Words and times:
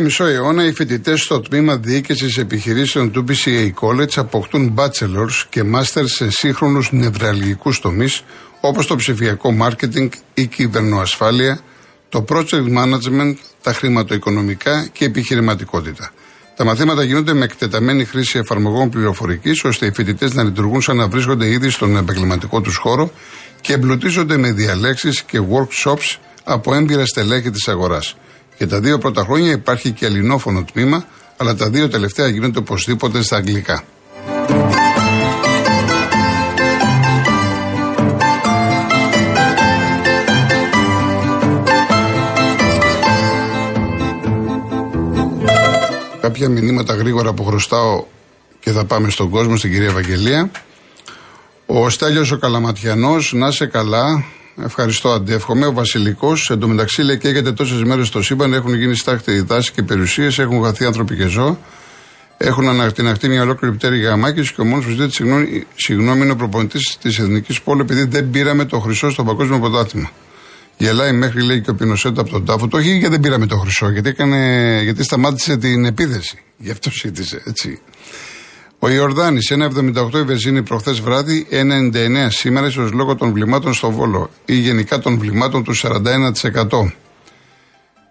Εδώ 0.00 0.08
και 0.08 0.22
μισό 0.22 0.34
αιώνα 0.34 0.66
οι 0.66 0.72
φοιτητές 0.72 1.20
στο 1.20 1.40
τμήμα 1.40 1.76
διοίκησης 1.76 2.38
επιχειρήσεων 2.38 3.10
του 3.10 3.24
BCA 3.28 3.70
College 3.80 4.16
αποκτούν 4.16 4.74
bachelors 4.76 5.46
και 5.48 5.62
masters 5.74 6.04
σε 6.04 6.30
σύγχρονους 6.30 6.92
νευραλγικούς 6.92 7.80
τομείς 7.80 8.22
όπως 8.60 8.86
το 8.86 8.96
ψηφιακό 8.96 9.54
marketing 9.62 10.08
ή 10.34 10.46
κυβερνοασφάλεια, 10.46 11.60
το 12.08 12.24
project 12.28 12.76
management, 12.78 13.34
τα 13.62 13.72
χρηματοοικονομικά 13.72 14.88
και 14.92 15.04
επιχειρηματικότητα. 15.04 16.12
Τα 16.56 16.64
μαθήματα 16.64 17.02
γίνονται 17.02 17.32
με 17.32 17.44
εκτεταμένη 17.44 18.04
χρήση 18.04 18.38
εφαρμογών 18.38 18.90
πληροφορικής, 18.90 19.64
ώστε 19.64 19.86
οι 19.86 19.92
φοιτητές 19.92 20.34
να 20.34 20.42
λειτουργούν 20.42 20.82
σαν 20.82 20.96
να 20.96 21.08
βρίσκονται 21.08 21.50
ήδη 21.50 21.70
στον 21.70 21.96
επαγγελματικό 21.96 22.60
τους 22.60 22.76
χώρο 22.76 23.12
και 23.60 23.72
εμπλουτίζονται 23.72 24.36
με 24.36 24.52
διαλέξεις 24.52 25.22
και 25.22 25.40
workshops 25.52 26.16
από 26.44 26.74
έμπειρα 26.74 27.06
στελέχη 27.06 27.50
της 27.50 27.68
αγοράς. 27.68 28.16
Για 28.60 28.68
τα 28.68 28.80
δύο 28.80 28.98
πρώτα 28.98 29.22
χρόνια 29.22 29.52
υπάρχει 29.52 29.90
και 29.90 30.06
ελληνόφωνο 30.06 30.64
τμήμα, 30.72 31.04
αλλά 31.36 31.54
τα 31.54 31.70
δύο 31.70 31.88
τελευταία 31.88 32.28
γίνονται 32.28 32.58
οπωσδήποτε 32.58 33.22
στα 33.22 33.36
αγγλικά. 33.36 33.84
Κάποια 46.20 46.48
μηνύματα 46.48 46.94
γρήγορα 46.94 47.32
που 47.32 47.44
χρωστάω 47.44 48.04
και 48.60 48.70
θα 48.70 48.84
πάμε 48.84 49.10
στον 49.10 49.30
κόσμο, 49.30 49.56
στην 49.56 49.72
κυρία 49.72 49.88
Ευαγγελία. 49.88 50.50
Ο 51.66 51.88
Στέλιος 51.88 52.30
ο 52.30 52.38
Καλαματιανός, 52.38 53.32
να 53.32 53.50
σε 53.50 53.66
καλά, 53.66 54.24
Ευχαριστώ, 54.64 55.08
αντεύχομαι. 55.08 55.66
Ο 55.66 55.72
Βασιλικός, 55.72 56.50
εντωμεταξύ 56.50 57.02
λέει 57.02 57.18
καίγεται 57.18 57.52
τόσες 57.52 57.82
μέρες 57.82 58.06
στο 58.06 58.22
σύμπαν, 58.22 58.52
έχουν 58.52 58.74
γίνει 58.74 58.94
στάχτη 58.94 59.40
δάση 59.40 59.72
και 59.72 59.82
περιουσίες, 59.82 60.38
έχουν 60.38 60.64
χαθεί 60.64 60.84
άνθρωποι 60.84 61.16
και 61.16 61.26
ζώα. 61.26 61.58
Έχουν 62.36 62.68
ανακτηναχτεί 62.68 63.28
μια 63.28 63.42
ολόκληρη 63.42 63.74
πτέρη 63.74 63.98
γαμάκης 63.98 64.52
και 64.52 64.60
ο 64.60 64.64
μόνος 64.64 64.84
που 64.84 64.90
ζητάει 64.90 65.10
συγγνώμη, 65.10 65.66
συγγνώμη 65.74 66.22
είναι 66.22 66.32
ο 66.32 66.36
προπονητής 66.36 66.98
της 67.02 67.18
Εθνικής 67.18 67.62
Πόλη 67.62 67.80
επειδή 67.80 68.04
δεν 68.04 68.30
πήραμε 68.30 68.64
το 68.64 68.78
χρυσό 68.78 69.10
στο 69.10 69.24
παγκόσμιο 69.24 69.58
πρωτάθλημα. 69.58 70.10
Γελάει 70.76 71.12
μέχρι 71.12 71.42
λέει 71.42 71.60
και 71.60 71.70
ο 71.70 71.74
Πινοσέτο 71.74 72.20
από 72.20 72.30
τον 72.30 72.44
τάφο. 72.44 72.68
Το 72.68 72.78
έχει 72.78 72.88
γιατί 72.88 73.08
δεν 73.08 73.20
πήραμε 73.20 73.46
το 73.46 73.56
χρυσό, 73.56 73.90
γιατί, 73.90 74.08
έκανε, 74.08 74.80
γιατί 74.82 75.02
σταμάτησε 75.02 75.56
την 75.56 75.84
επίδεση. 75.84 76.38
Γι' 76.56 76.70
αυτό 76.70 76.90
ζήτησε, 76.90 77.42
έτσι. 77.46 77.80
Ο 78.82 78.88
Ιορδάνης 78.88 79.52
1,78 79.52 80.14
η 80.14 80.22
βενζίνη 80.22 80.62
προχθές 80.62 81.00
βράδυ, 81.00 81.46
1,99 81.50 82.26
σήμερα, 82.28 82.66
ίσως 82.66 82.92
λόγω 82.92 83.14
των 83.14 83.32
βλημάτων 83.32 83.74
στο 83.74 83.90
Βόλο 83.90 84.30
ή 84.44 84.54
γενικά 84.54 84.98
των 84.98 85.18
βλημάτων 85.18 85.64
του 85.64 85.72
41%. 85.76 86.92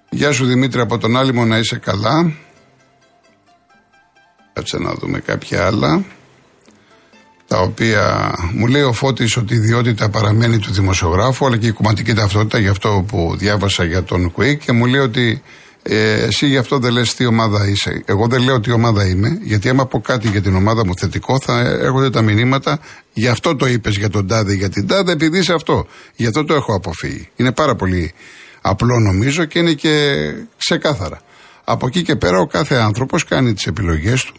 Γεια 0.09 0.31
σου 0.31 0.45
Δημήτρη 0.45 0.81
από 0.81 0.97
τον 0.97 1.17
Άλυμο 1.17 1.45
να 1.45 1.57
είσαι 1.57 1.77
καλά. 1.77 2.33
Κάτσε 4.53 4.77
να 4.77 4.93
δούμε 4.93 5.19
κάποια 5.19 5.65
άλλα. 5.65 6.03
Τα 7.47 7.57
οποία 7.57 8.33
μου 8.53 8.67
λέει 8.67 8.81
ο 8.81 8.93
Φώτης 8.93 9.37
ότι 9.37 9.53
η 9.53 9.57
ιδιότητα 9.57 10.09
παραμένει 10.09 10.59
του 10.59 10.71
δημοσιογράφου 10.71 11.45
αλλά 11.45 11.57
και 11.57 11.67
η 11.67 11.71
κομματική 11.71 12.13
ταυτότητα 12.13 12.59
για 12.59 12.71
αυτό 12.71 13.05
που 13.07 13.35
διάβασα 13.37 13.83
για 13.83 14.03
τον 14.03 14.31
Κουίκ 14.31 14.63
και 14.63 14.71
μου 14.71 14.85
λέει 14.85 15.01
ότι 15.01 15.41
ε, 15.83 16.23
εσύ 16.23 16.47
γι' 16.47 16.57
αυτό 16.57 16.79
δεν 16.79 16.91
λες 16.91 17.15
τι 17.15 17.25
ομάδα 17.25 17.67
είσαι. 17.67 18.03
Εγώ 18.05 18.27
δεν 18.27 18.41
λέω 18.41 18.59
τι 18.59 18.71
ομάδα 18.71 19.07
είμαι, 19.07 19.39
γιατί 19.41 19.69
άμα 19.69 19.85
πω 19.85 20.01
κάτι 20.01 20.27
για 20.27 20.41
την 20.41 20.55
ομάδα 20.55 20.85
μου 20.85 20.93
θετικό, 20.97 21.39
θα 21.39 21.59
έρχονται 21.59 22.09
τα 22.09 22.21
μηνύματα. 22.21 22.79
Γι' 23.13 23.27
αυτό 23.27 23.55
το 23.55 23.65
είπες 23.67 23.97
για 23.97 24.09
τον 24.09 24.27
Τάδε, 24.27 24.53
για 24.53 24.69
την 24.69 24.87
Τάδε, 24.87 25.11
επειδή 25.11 25.37
είσαι 25.37 25.53
αυτό. 25.53 25.87
Γι' 26.15 26.27
αυτό 26.27 26.43
το 26.43 26.53
έχω 26.53 26.75
αποφύγει. 26.75 27.29
Είναι 27.35 27.51
πάρα 27.51 27.75
πολύ 27.75 28.13
απλό 28.61 28.99
νομίζω 28.99 29.45
και 29.45 29.59
είναι 29.59 29.73
και 29.73 30.15
ξεκάθαρα. 30.57 31.21
Από 31.63 31.87
εκεί 31.87 32.01
και 32.01 32.15
πέρα 32.15 32.39
ο 32.39 32.47
κάθε 32.47 32.75
άνθρωπος 32.75 33.23
κάνει 33.23 33.53
τις 33.53 33.67
επιλογές 33.67 34.23
του 34.23 34.33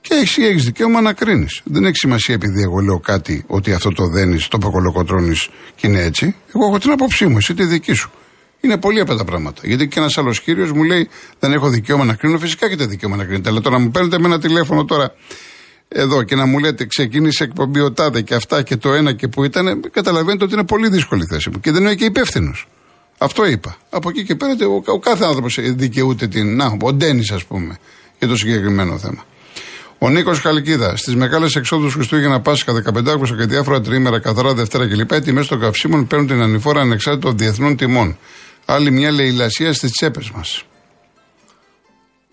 και 0.00 0.14
εσύ 0.14 0.42
έχεις 0.42 0.64
δικαίωμα 0.64 1.00
να 1.00 1.12
κρίνεις. 1.12 1.60
Δεν 1.64 1.84
έχει 1.84 1.96
σημασία 1.96 2.34
επειδή 2.34 2.62
εγώ 2.62 2.78
λέω 2.78 3.00
κάτι 3.00 3.44
ότι 3.46 3.72
αυτό 3.72 3.92
το 3.92 4.06
δένεις, 4.06 4.48
το 4.48 4.58
πακολοκοτρώνεις 4.58 5.48
και 5.74 5.86
είναι 5.86 6.02
έτσι. 6.02 6.34
Εγώ 6.54 6.66
έχω 6.66 6.78
την 6.78 6.90
άποψή 6.90 7.26
μου, 7.26 7.36
εσύ 7.36 7.54
τη 7.54 7.64
δική 7.64 7.92
σου. 7.92 8.10
Είναι 8.60 8.78
πολύ 8.78 9.00
απλά 9.00 9.16
τα 9.16 9.24
πράγματα. 9.24 9.60
Γιατί 9.64 9.88
και 9.88 9.98
ένας 9.98 10.18
άλλος 10.18 10.40
κύριος 10.40 10.72
μου 10.72 10.82
λέει: 10.82 11.08
Δεν 11.38 11.52
έχω 11.52 11.68
δικαίωμα 11.68 12.04
να 12.04 12.14
κρίνω. 12.14 12.38
Φυσικά 12.38 12.66
έχετε 12.66 12.86
δικαίωμα 12.86 13.16
να 13.16 13.24
κρίνετε. 13.24 13.48
Αλλά 13.48 13.60
τώρα 13.60 13.78
μου 13.78 13.90
παίρνετε 13.90 14.18
με 14.18 14.26
ένα 14.26 14.38
τηλέφωνο 14.40 14.84
τώρα 14.84 15.14
εδώ 15.88 16.22
και 16.22 16.34
να 16.34 16.46
μου 16.46 16.58
λέτε 16.58 16.84
ξεκίνησε 16.84 17.44
εκπομπή 17.44 17.80
ο 17.80 17.92
Τάδε 17.92 18.20
και 18.20 18.34
αυτά 18.34 18.62
και 18.62 18.76
το 18.76 18.92
ένα 18.92 19.12
και 19.12 19.28
που 19.28 19.44
ήταν, 19.44 19.80
καταλαβαίνετε 19.90 20.44
ότι 20.44 20.52
είναι 20.52 20.64
πολύ 20.64 20.88
δύσκολη 20.88 21.24
θέση 21.30 21.50
μου. 21.50 21.60
Και 21.60 21.70
δεν 21.70 21.82
είμαι 21.82 21.94
και 21.94 22.04
υπεύθυνος. 22.04 22.68
Αυτό 23.18 23.46
είπα. 23.46 23.76
Από 23.90 24.08
εκεί 24.08 24.24
και 24.24 24.34
πέρα 24.34 24.52
ο, 24.66 24.92
ο 24.92 24.98
κάθε 24.98 25.24
άνθρωπος 25.24 25.58
δικαιούται 25.62 26.26
την. 26.26 26.56
Να, 26.56 26.76
ο 26.82 26.92
Ντένις, 26.92 27.30
ας 27.30 27.44
πούμε, 27.44 27.78
για 28.18 28.28
το 28.28 28.36
συγκεκριμένο 28.36 28.98
θέμα. 28.98 29.24
Ο 29.98 30.08
Νίκος 30.08 30.40
Χαλκίδα, 30.40 30.96
στις 30.96 31.14
μεγάλες 31.16 31.54
εξόδους 31.54 31.92
Χριστούγεννα 31.92 32.40
Πάσχα 32.40 32.72
15 32.72 33.06
Αύγουστο 33.08 33.36
και 33.36 33.44
διάφορα 33.44 33.80
τρίμερα, 33.80 34.20
καθαρά 34.20 34.54
Δευτέρα 34.54 34.88
κλπ. 34.88 35.12
Οι 35.12 35.20
τιμές 35.20 35.46
των 35.46 35.60
καυσίμων 35.60 36.06
παίρνουν 36.06 36.26
την 36.26 36.40
ανηφόρα 36.40 36.80
ανεξάρτητα 36.80 37.28
των 37.28 37.38
διεθνών 37.38 37.76
τιμών. 37.76 38.16
Άλλη 38.72 38.90
μια 38.90 39.10
λαιλασία 39.10 39.72
στις 39.72 39.90
τσέπες 39.90 40.30
μας. 40.30 40.64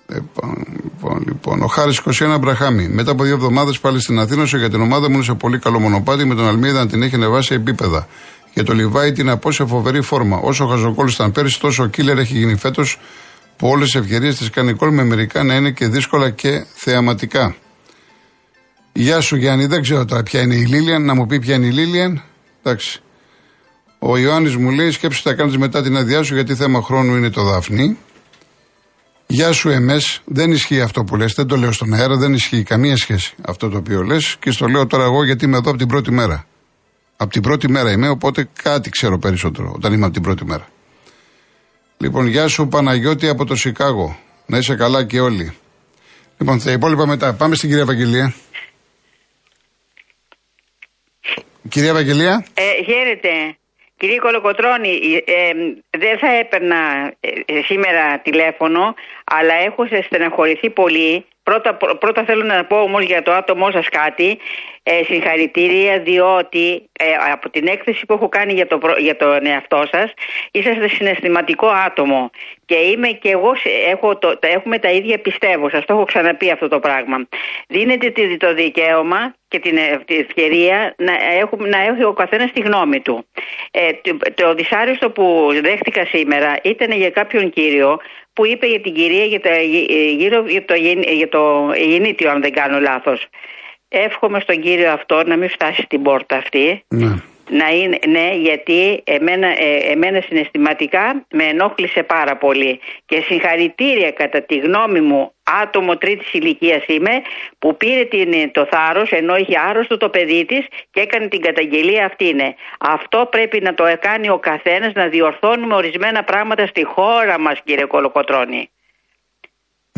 Λοιπόν, 0.08 0.66
λοιπόν, 0.84 1.24
λοιπόν. 1.28 1.62
Ο 1.62 1.68
Χάρης 1.68 1.98
21 2.00 2.38
Μπραχάμι. 2.40 2.88
Μετά 2.88 3.12
από 3.12 3.24
δύο 3.24 3.34
εβδομάδες 3.34 3.80
πάλι 3.80 4.02
στην 4.02 4.20
Αθήνα, 4.20 4.44
για 4.44 4.70
την 4.70 4.82
ομάδα 4.82 5.10
μου 5.10 5.16
είναι 5.16 5.24
σε 5.24 5.34
πολύ 5.34 5.60
καλό 5.60 5.80
μονοπάτι 5.80 6.26
με 6.26 6.36
τον 6.36 6.48
Αλμίδα 6.48 6.80
να 6.80 6.88
την 6.88 7.02
έχει 7.02 7.16
ανεβάσει 7.16 7.54
επίπεδα. 7.54 8.08
Για 8.54 8.64
το 8.64 8.74
Λιβάη 8.74 9.12
την 9.12 9.30
από 9.30 9.52
σε 9.52 9.66
φοβερή 9.66 10.02
φόρμα. 10.02 10.38
Όσο 10.38 10.66
ο 10.66 10.68
Χαζοκόλ 10.68 11.08
ήταν 11.08 11.32
πέρυσι, 11.32 11.60
τόσο 11.60 11.84
ο 11.84 11.88
Κίλερ 11.88 12.18
έχει 12.18 12.38
γίνει 12.38 12.56
φέτος 12.56 13.00
που 13.58 13.68
όλες 13.68 13.92
τις 13.92 14.02
ευκαιρίες 14.02 14.38
της 14.38 14.50
κάνει 14.50 14.74
κόλ 14.74 14.94
με 14.94 15.04
μερικά 15.04 15.44
να 15.44 15.56
είναι 15.56 15.72
και 15.72 15.88
δύσκολα 15.88 16.30
και 16.30 16.66
θεαματικά. 16.76 17.56
Γεια 18.94 19.22
σου 19.22 19.36
Γιάννη, 19.36 19.66
δεν 19.66 19.82
ξέρω 19.82 20.06
τώρα 20.06 20.24
ποια 20.24 20.42
είναι 20.42 20.56
η 20.56 20.66
Λίλιαν, 20.66 21.06
να 21.06 21.14
μου 21.16 21.26
πει 21.26 21.40
ποια 21.40 21.56
είναι 21.56 21.66
η 21.66 21.72
Λίλιαν. 21.72 22.24
Εντάξει. 22.64 23.02
Ο 24.00 24.18
Ιωάννης 24.18 24.56
μου 24.56 24.72
λέει: 24.72 24.92
Σκέψου 24.92 25.24
τα 25.24 25.34
κάνεις 25.34 25.58
μετά 25.58 25.82
την 25.82 25.98
αδειά 25.98 26.24
σου, 26.24 26.34
γιατί 26.34 26.56
θέμα 26.56 26.82
χρόνου 26.82 27.16
είναι 27.16 27.30
το 27.30 27.44
Δάφνη. 27.44 27.98
Γεια 29.28 29.52
σου, 29.52 29.70
εμές. 29.70 30.22
Δεν 30.26 30.52
ισχύει 30.52 30.82
αυτό 30.82 31.04
που 31.04 31.16
λες. 31.16 31.34
Δεν 31.34 31.48
το 31.48 31.56
λέω 31.56 31.72
στον 31.72 31.94
αέρα, 31.94 32.16
δεν 32.18 32.34
ισχύει 32.34 32.64
καμία 32.64 32.98
σχέση 32.98 33.34
αυτό 33.42 33.70
το 33.70 33.78
οποίο 33.78 34.02
λες. 34.02 34.36
Και 34.40 34.52
στο 34.52 34.68
λέω 34.68 34.88
τώρα 34.88 35.04
εγώ 35.04 35.24
γιατί 35.24 35.46
είμαι 35.46 35.58
εδώ 35.58 35.70
από 35.70 35.78
την 35.78 35.88
πρώτη 35.88 36.12
μέρα. 36.12 36.46
Από 37.18 37.32
την 37.32 37.42
πρώτη 37.42 37.70
μέρα 37.70 37.92
είμαι, 37.92 38.10
οπότε 38.10 38.50
κάτι 38.64 38.90
ξέρω 38.90 39.20
περισσότερο 39.20 39.72
όταν 39.76 39.94
είμαι 39.94 40.06
από 40.06 40.14
την 40.14 40.22
πρώτη 40.22 40.46
μέρα. 40.46 40.68
Λοιπόν, 41.98 42.28
γεια 42.28 42.48
σου 42.48 42.68
Παναγιώτη 42.68 43.28
από 43.28 43.46
το 43.46 43.56
Σικάγο. 43.56 44.20
Να 44.46 44.58
είσαι 44.58 44.76
καλά 44.76 45.06
και 45.06 45.20
όλοι. 45.20 45.58
Λοιπόν, 46.38 46.64
τα 46.64 46.72
υπόλοιπα 46.72 47.08
μετά. 47.08 47.34
Πάμε 47.34 47.56
στην 47.56 47.70
κυρία 47.70 47.84
Ευαγγελία. 47.84 48.34
Κυρία 51.70 51.90
Ευαγγελία. 51.90 52.46
Ε, 52.54 52.84
χαίρετε. 52.86 53.58
Κύριε 53.98 54.20
Κολοκοτρώνη, 54.20 55.24
ε, 55.26 55.52
δεν 55.98 56.18
θα 56.18 56.32
έπαιρνα 56.32 57.14
ε, 57.20 57.62
σήμερα 57.62 58.20
τηλέφωνο, 58.20 58.96
αλλά 59.24 59.54
έχω 59.54 59.88
στεναχωρηθεί 60.04 60.70
πολύ. 60.70 61.26
Πρώτα, 61.48 61.74
πρώτα 62.00 62.24
θέλω 62.24 62.44
να 62.44 62.66
πω 62.66 62.78
όμως 62.82 63.04
για 63.04 63.22
το 63.22 63.32
άτομό 63.32 63.72
σας 63.72 63.90
κάτι. 63.90 64.38
Ε, 64.90 65.04
συγχαρητήρια 65.04 66.00
διότι 66.00 66.90
ε, 67.00 67.32
από 67.32 67.50
την 67.50 67.68
έκθεση 67.68 68.06
που 68.06 68.14
έχω 68.14 68.30
κάνει 68.30 68.54
για, 68.54 68.68
το, 68.68 68.80
για 68.98 69.16
τον 69.16 69.46
εαυτό 69.46 69.84
σας 69.92 70.14
είσαστε 70.52 70.88
συναισθηματικό 70.88 71.68
άτομο 71.68 72.30
και 72.66 72.76
είμαι 72.76 73.08
και 73.08 73.30
εγώ 73.30 73.52
έχω 73.88 74.18
το, 74.18 74.40
έχουμε 74.40 74.80
τα 74.80 74.90
ίδια 74.90 75.20
πιστεύω 75.20 75.70
σας 75.70 75.86
το 75.86 75.94
έχω 75.94 76.04
ξαναπεί 76.04 76.52
αυτό 76.52 76.68
το 76.68 76.80
πράγμα 76.80 77.28
δίνετε 77.68 78.14
το 78.38 78.54
δικαίωμα 78.54 79.36
και 79.48 79.60
την, 79.60 79.78
ευκαιρία 80.08 80.94
να, 80.98 81.14
έχουμε, 81.40 81.70
να 81.70 81.82
έχει 81.82 82.04
ο 82.04 82.14
καθένας 82.14 82.52
τη 82.52 82.62
γνώμη 82.62 83.00
του. 83.00 83.26
Ε, 83.72 83.92
το, 84.02 84.18
το 84.34 84.54
δυσάρεστο 84.54 85.10
που 85.10 85.50
δέχτηκα 85.62 86.06
σήμερα 86.06 86.58
ήταν 86.62 86.92
για 86.92 87.10
κάποιον 87.10 87.50
κύριο 87.50 87.98
που 88.38 88.46
είπε 88.46 88.68
για 88.68 88.82
την 88.82 88.94
κυρία 88.94 89.26
για 89.26 89.40
το, 89.40 89.50
γύρω, 90.18 90.44
για 90.48 90.66
το, 90.66 90.74
για 91.14 91.30
το 91.30 91.72
γεννήτιο 91.90 92.30
αν 92.30 92.42
δεν 92.42 92.54
κάνω 92.54 92.80
λάθος. 92.80 93.28
Εύχομαι 93.88 94.40
στον 94.40 94.62
κύριο 94.62 94.92
αυτό 94.92 95.24
να 95.26 95.36
μην 95.36 95.50
φτάσει 95.50 95.82
στην 95.82 96.02
πόρτα 96.02 96.36
αυτή. 96.36 96.84
Ναι. 96.88 97.16
Να 97.50 97.70
είναι, 97.70 97.98
ναι, 98.08 98.30
γιατί 98.34 99.02
εμένα, 99.04 99.48
ε, 99.48 99.92
εμένα 99.92 100.22
συναισθηματικά 100.22 101.26
με 101.32 101.44
ενόχλησε 101.44 102.04
πάρα 102.04 102.38
πολύ. 102.38 102.80
Και 103.06 103.22
συγχαρητήρια 103.22 104.12
κατά 104.12 104.42
τη 104.42 104.58
γνώμη 104.58 105.02
μου, 105.02 105.32
άτομο 105.62 105.98
τρίτης 105.98 106.34
ηλικίας 106.34 106.84
είμαι, 106.88 107.22
που 107.60 107.78
πήρε 107.78 108.04
την, 108.04 108.52
το 108.52 108.68
θάρρος 108.72 109.12
ενώ 109.12 109.38
είχε 109.38 109.58
άρρωστο 109.70 109.98
το 109.98 110.10
παιδί 110.10 110.46
της 110.46 110.66
και 110.92 111.00
έκανε 111.00 111.28
την 111.28 111.42
καταγγελία 111.42 112.06
αυτή 112.06 112.28
είναι. 112.28 112.56
Αυτό 112.80 113.28
πρέπει 113.32 113.62
να 113.62 113.74
το 113.74 113.84
κάνει 114.00 114.30
ο 114.30 114.40
καθένας 114.40 114.94
να 114.94 115.08
διορθώνουμε 115.08 115.76
ορισμένα 115.76 116.24
πράγματα 116.24 116.66
στη 116.66 116.84
χώρα 116.84 117.40
μας 117.40 117.62
κύριε 117.64 117.86
Κολοκοτρώνη. 117.86 118.70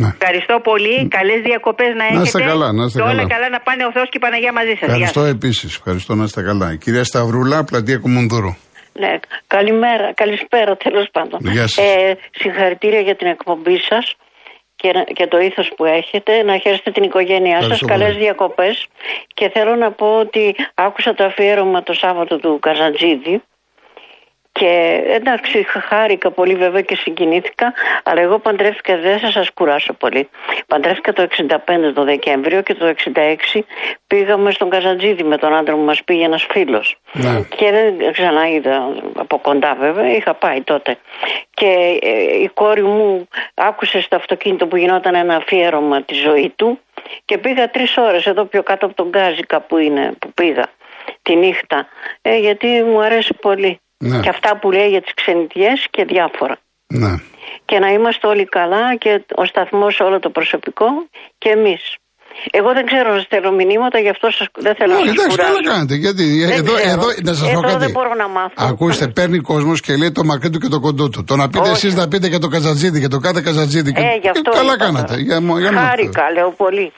Ναι. 0.01 0.09
Ευχαριστώ 0.19 0.55
πολύ. 0.69 0.95
Καλές 1.17 1.39
διακοπές 1.49 1.91
να 1.99 2.03
έχετε. 2.03 2.17
Να 2.17 2.21
είστε 2.27 2.41
καλά, 2.51 2.67
να 2.77 2.83
είστε 2.85 2.97
και 2.99 3.03
όλα 3.11 3.15
καλά. 3.23 3.27
καλά 3.33 3.47
να 3.55 3.59
πάνε 3.67 3.83
ο 3.89 3.91
Θεός 3.95 4.07
και 4.11 4.17
η 4.21 4.23
Παναγία 4.25 4.53
μαζί 4.59 4.73
σας. 4.79 4.81
Ευχαριστώ 4.89 5.21
επίσης. 5.35 5.69
Ευχαριστώ 5.79 6.11
να 6.19 6.23
είστε 6.23 6.41
καλά. 6.49 6.67
Η 6.75 6.77
κυρία 6.83 7.03
Σταυρούλα, 7.03 7.57
πλατεία 7.63 7.97
Κουμουνδούρου. 7.97 8.53
Ναι, 9.03 9.13
καλημέρα, 9.47 10.13
καλησπέρα 10.13 10.75
τέλος 10.77 11.07
πάντων. 11.11 11.39
Γεια 11.55 11.67
σας. 11.67 11.85
Ε, 11.85 12.17
συγχαρητήρια 12.39 12.99
για 12.99 13.15
την 13.15 13.27
εκπομπή 13.27 13.77
σας 13.89 14.05
και, 14.75 14.89
να- 14.95 15.03
και 15.03 15.27
το 15.27 15.37
ήθος 15.39 15.71
που 15.75 15.85
έχετε. 15.85 16.43
Να 16.43 16.57
χαίρεστε 16.57 16.91
την 16.91 17.03
οικογένειά 17.03 17.55
σας. 17.55 17.61
Ευχαριστώ 17.61 17.87
Καλές 17.87 18.07
πολύ. 18.13 18.23
διακοπές. 18.23 18.85
Και 19.33 19.49
θέλω 19.53 19.75
να 19.75 19.91
πω 19.91 20.07
ότι 20.19 20.55
άκουσα 20.73 21.13
το 21.13 21.23
αφιέρωμα 21.23 21.83
το 21.83 21.93
Σάββατο 21.93 22.37
του 22.37 22.59
Καζαντζίδη. 22.61 23.41
Και 24.51 25.01
εντάξει, 25.07 25.63
χάρηκα 25.63 26.31
πολύ 26.31 26.55
βέβαια 26.55 26.81
και 26.81 26.95
συγκινήθηκα, 26.95 27.73
αλλά 28.03 28.21
εγώ 28.21 28.39
παντρεύτηκα, 28.39 28.97
δεν 28.97 29.19
θα 29.19 29.31
σας 29.31 29.51
κουράσω 29.51 29.93
πολύ. 29.93 30.29
Παντρεύτηκα 30.67 31.13
το 31.13 31.27
65 31.37 31.57
το 31.93 32.03
Δεκέμβριο 32.03 32.61
και 32.61 32.73
το 32.73 32.93
66 33.55 33.59
πήγαμε 34.07 34.51
στον 34.51 34.69
Καζαντζίδη 34.69 35.23
με 35.23 35.37
τον 35.37 35.53
άντρα 35.53 35.75
μου, 35.75 35.83
μας 35.83 36.03
πήγε 36.03 36.23
ένας 36.23 36.47
φίλος. 36.49 36.99
Ναι. 37.11 37.41
Και 37.55 37.71
δεν 37.71 38.11
ξανά 38.11 38.49
είδα 38.49 38.95
από 39.15 39.37
κοντά 39.37 39.75
βέβαια, 39.79 40.15
είχα 40.15 40.33
πάει 40.33 40.61
τότε. 40.61 40.97
Και 41.53 41.99
ε, 42.01 42.41
η 42.41 42.49
κόρη 42.53 42.83
μου 42.83 43.27
άκουσε 43.53 44.01
στο 44.01 44.15
αυτοκίνητο 44.15 44.67
που 44.67 44.75
γινόταν 44.77 45.15
ένα 45.15 45.35
αφιέρωμα 45.35 46.01
τη 46.01 46.13
ζωή 46.13 46.53
του 46.55 46.79
και 47.25 47.37
πήγα 47.37 47.69
τρεις 47.69 47.97
ώρες 47.97 48.25
εδώ 48.25 48.45
πιο 48.45 48.63
κάτω 48.63 48.85
από 48.85 48.95
τον 48.95 49.09
Γκάζικα 49.09 49.59
που 49.59 49.77
είναι, 49.77 50.11
που 50.19 50.33
πήγα 50.33 50.65
τη 51.21 51.35
νύχτα. 51.35 51.87
Ε, 52.21 52.37
γιατί 52.37 52.67
μου 52.83 53.01
αρέσει 53.01 53.33
πολύ. 53.41 53.79
Ναι. 53.99 54.19
Και 54.19 54.29
αυτά 54.29 54.57
που 54.59 54.71
λέει 54.71 54.89
για 54.89 55.01
τις 55.01 55.13
ξενιτιές 55.13 55.87
και 55.89 56.03
διάφορα. 56.05 56.57
Ναι. 56.87 57.13
Και 57.65 57.79
να 57.79 57.87
είμαστε 57.87 58.27
όλοι 58.27 58.45
καλά 58.45 58.95
και 58.95 59.23
ο 59.35 59.45
σταθμός 59.45 59.99
όλο 59.99 60.19
το 60.19 60.29
προσωπικό 60.29 60.85
και 61.37 61.49
εμείς. 61.49 61.95
Εγώ 62.51 62.73
δεν 62.73 62.85
ξέρω 62.85 63.13
να 63.13 63.19
στέλνω 63.19 63.51
μηνύματα, 63.51 63.99
γι' 63.99 64.09
αυτό 64.09 64.27
σας, 64.31 64.47
δεν 64.65 64.75
θέλω 64.75 64.93
Όχι, 64.93 65.01
να 65.07 65.13
σας 65.13 65.15
εντάξει, 65.15 65.37
κουράζω. 65.37 65.53
καλά 65.53 65.73
κάνετε. 65.73 65.95
Γιατί 65.95 66.25
Δεν 66.45 66.57
εδώ, 66.59 66.73
ξέρω. 66.73 66.89
εδώ, 66.91 67.07
να 67.23 67.33
σας 67.33 67.43
πω 67.47 67.49
Εδώ 67.57 67.61
κάτι. 67.61 67.77
δεν 67.77 67.91
μπορώ 67.91 68.13
να 68.13 68.27
μάθω. 68.27 68.53
Ακούστε, 68.57 69.07
παίρνει 69.07 69.39
κόσμος 69.39 69.81
και 69.81 69.95
λέει 69.95 70.11
το 70.11 70.23
μακρύ 70.23 70.49
του 70.49 70.59
και 70.59 70.67
το 70.67 70.79
κοντό 70.79 71.09
του. 71.09 71.23
Το 71.23 71.35
να 71.35 71.45
πείτε 71.49 71.59
Όχι. 71.69 71.71
εσείς 71.71 71.95
να 71.95 72.07
πείτε 72.07 72.29
και 72.29 72.37
το 72.37 72.47
καζατζίδι 72.47 72.99
και 73.01 73.07
το 73.07 73.19
κάθε 73.19 73.41
καζατζίδι. 73.41 73.91
Και... 73.93 74.01
Ε, 74.01 74.15
γι' 74.21 74.29
αυτό 74.29 74.49
και 74.51 74.57
καλά 74.57 74.73
είπα 74.73 74.85
κάνατε. 74.85 75.07
τώρα. 75.07 75.21
Για, 75.21 75.41
μο- 75.41 75.59
για 75.59 75.71
να- 75.71 75.81
Χάρηκα, 75.81 76.31
λέω 76.31 76.49
πολύ. 76.51 76.91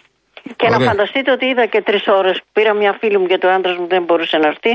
Και 0.59 0.65
Ωραία. 0.67 0.77
να 0.77 0.85
φανταστείτε 0.89 1.29
ότι 1.35 1.45
είδα 1.51 1.65
και 1.73 1.81
τρεις 1.87 2.03
ώρες. 2.19 2.35
Πήρα 2.55 2.71
μια 2.81 2.91
φίλη 2.99 3.17
μου 3.19 3.25
γιατί 3.31 3.45
ο 3.49 3.51
άντρας 3.57 3.75
μου 3.79 3.87
δεν 3.93 4.01
μπορούσε 4.07 4.37
να 4.43 4.47
έρθει 4.53 4.71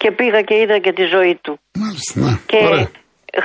και 0.00 0.08
πήγα 0.18 0.40
και 0.48 0.54
είδα 0.62 0.76
και 0.84 0.92
τη 0.98 1.04
ζωή 1.14 1.34
του. 1.44 1.52
Μάλιστα, 1.82 2.14
ναι. 2.20 2.32
Και 2.50 2.58
Ωραία. 2.70 2.88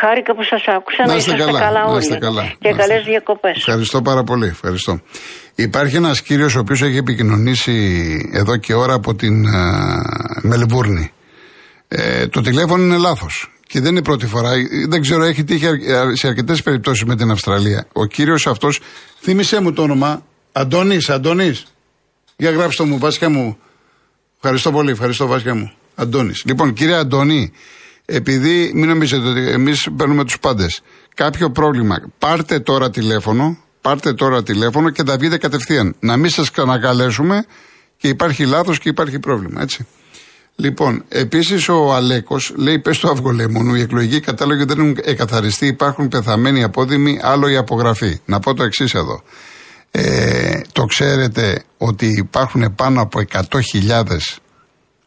χάρηκα 0.02 0.32
που 0.36 0.44
σας 0.52 0.64
άκουσα. 0.78 1.02
Να 1.06 1.08
Να 1.12 1.16
είστε 1.18 1.32
είσαστε 1.34 1.52
καλά, 1.52 1.60
καλά, 1.68 1.82
να 1.86 1.92
όλοι. 1.92 2.02
είστε 2.04 2.18
καλά, 2.28 2.44
Και 2.44 2.58
να 2.62 2.70
είστε- 2.70 2.82
καλές 2.82 3.02
διακοπές. 3.12 3.56
Ευχαριστώ 3.58 4.02
πάρα 4.10 4.24
πολύ. 4.24 4.48
Ευχαριστώ. 4.48 4.94
Υπάρχει 5.56 5.96
ένας 5.96 6.22
κύριος 6.22 6.56
ο 6.56 6.60
οποίος 6.60 6.82
έχει 6.82 6.98
επικοινωνήσει 6.98 7.76
εδώ 8.34 8.58
και 8.58 8.74
ώρα 8.74 8.94
από 8.94 9.16
την 9.16 9.36
α, 9.48 9.62
Μελβούρνη. 10.42 11.12
Ε, 11.88 12.28
το 12.28 12.42
τηλέφωνο 12.42 12.84
είναι 12.84 12.98
λάθος. 12.98 13.52
Και 13.68 13.80
δεν 13.80 13.90
είναι 13.90 14.00
η 14.00 14.02
πρώτη 14.04 14.26
φορά. 14.26 14.52
Ε, 14.52 14.62
Δεν 14.90 15.02
ξέρω, 15.02 15.24
έχει 15.24 15.44
τύχει 15.44 15.68
αρ- 15.68 16.16
σε 16.18 16.28
αρκετές 16.28 16.64
περιπτώσεις 16.64 17.04
με 17.04 17.16
την 17.16 17.32
Αυστραλία. 17.32 17.86
Ο 17.94 18.06
κύριος 18.06 18.48
αυτός, 18.48 18.80
θύμισε 19.20 19.62
μου 19.62 19.74
το 19.74 19.82
όνομα. 19.82 20.24
Αντώνης, 20.52 21.10
Αντώνης. 21.10 21.66
Για 22.38 22.52
γράψτε 22.52 22.84
το 22.84 22.90
μου, 22.90 22.98
Βάσια 22.98 23.30
μου. 23.30 23.58
Ευχαριστώ 24.36 24.72
πολύ, 24.72 24.92
ευχαριστώ 24.92 25.28
Βάσια 25.28 25.56
μου. 25.56 25.72
Αντώνης. 25.96 26.44
Λοιπόν, 26.46 26.74
κύριε 26.74 26.96
Αντώνη, 26.96 27.52
επειδή 28.06 28.72
μην 28.74 28.90
νομίζετε 28.90 29.28
ότι 29.28 29.48
εμείς 29.48 29.90
παίρνουμε 29.98 30.24
τους 30.24 30.40
πάντες. 30.40 30.82
Κάποιο 31.16 31.52
πρόβλημα, 31.52 31.96
πάρτε 32.18 32.60
τώρα 32.60 32.90
τηλέφωνο, 32.90 33.58
πάρτε 33.82 34.14
τώρα 34.14 34.44
τηλέφωνο 34.44 34.90
και 34.90 35.04
τα 35.04 35.18
βγείτε 35.18 35.38
κατευθείαν. 35.38 35.96
Να 36.00 36.18
μην 36.18 36.30
σας 36.30 36.52
ξανακαλέσουμε 36.52 37.46
και 37.98 38.08
υπάρχει 38.08 38.46
λάθος 38.46 38.80
και 38.80 38.90
υπάρχει 38.90 39.20
πρόβλημα, 39.20 39.62
έτσι. 39.62 39.88
Λοιπόν, 40.56 41.04
επίσης 41.08 41.70
ο 41.70 41.94
Αλέκος 41.94 42.54
λέει: 42.56 42.80
Πες 42.80 43.00
το 43.00 43.10
αυγολέμονου, 43.10 43.76
οι 43.76 43.82
εκλογικοί 43.82 44.20
κατάλογοι 44.20 44.64
δεν 44.64 44.80
έχουν 44.80 44.98
εκαθαριστεί, 45.04 45.66
υπάρχουν 45.66 46.08
πεθαμένοι 46.08 46.64
απόδημοι, 46.64 47.20
άλλο 47.22 47.48
η 47.50 47.56
απογραφή. 47.56 48.20
Να 48.26 48.40
πω 48.40 48.54
το 48.54 48.64
εξής 48.64 48.94
εδώ. 48.94 49.24
Ε, 49.92 50.62
το 50.72 50.86
ξέρετε 50.86 51.64
ότι 51.78 52.06
υπάρχουν 52.18 52.76
πάνω 52.76 53.02
από 53.02 53.22
100.000 53.32 54.06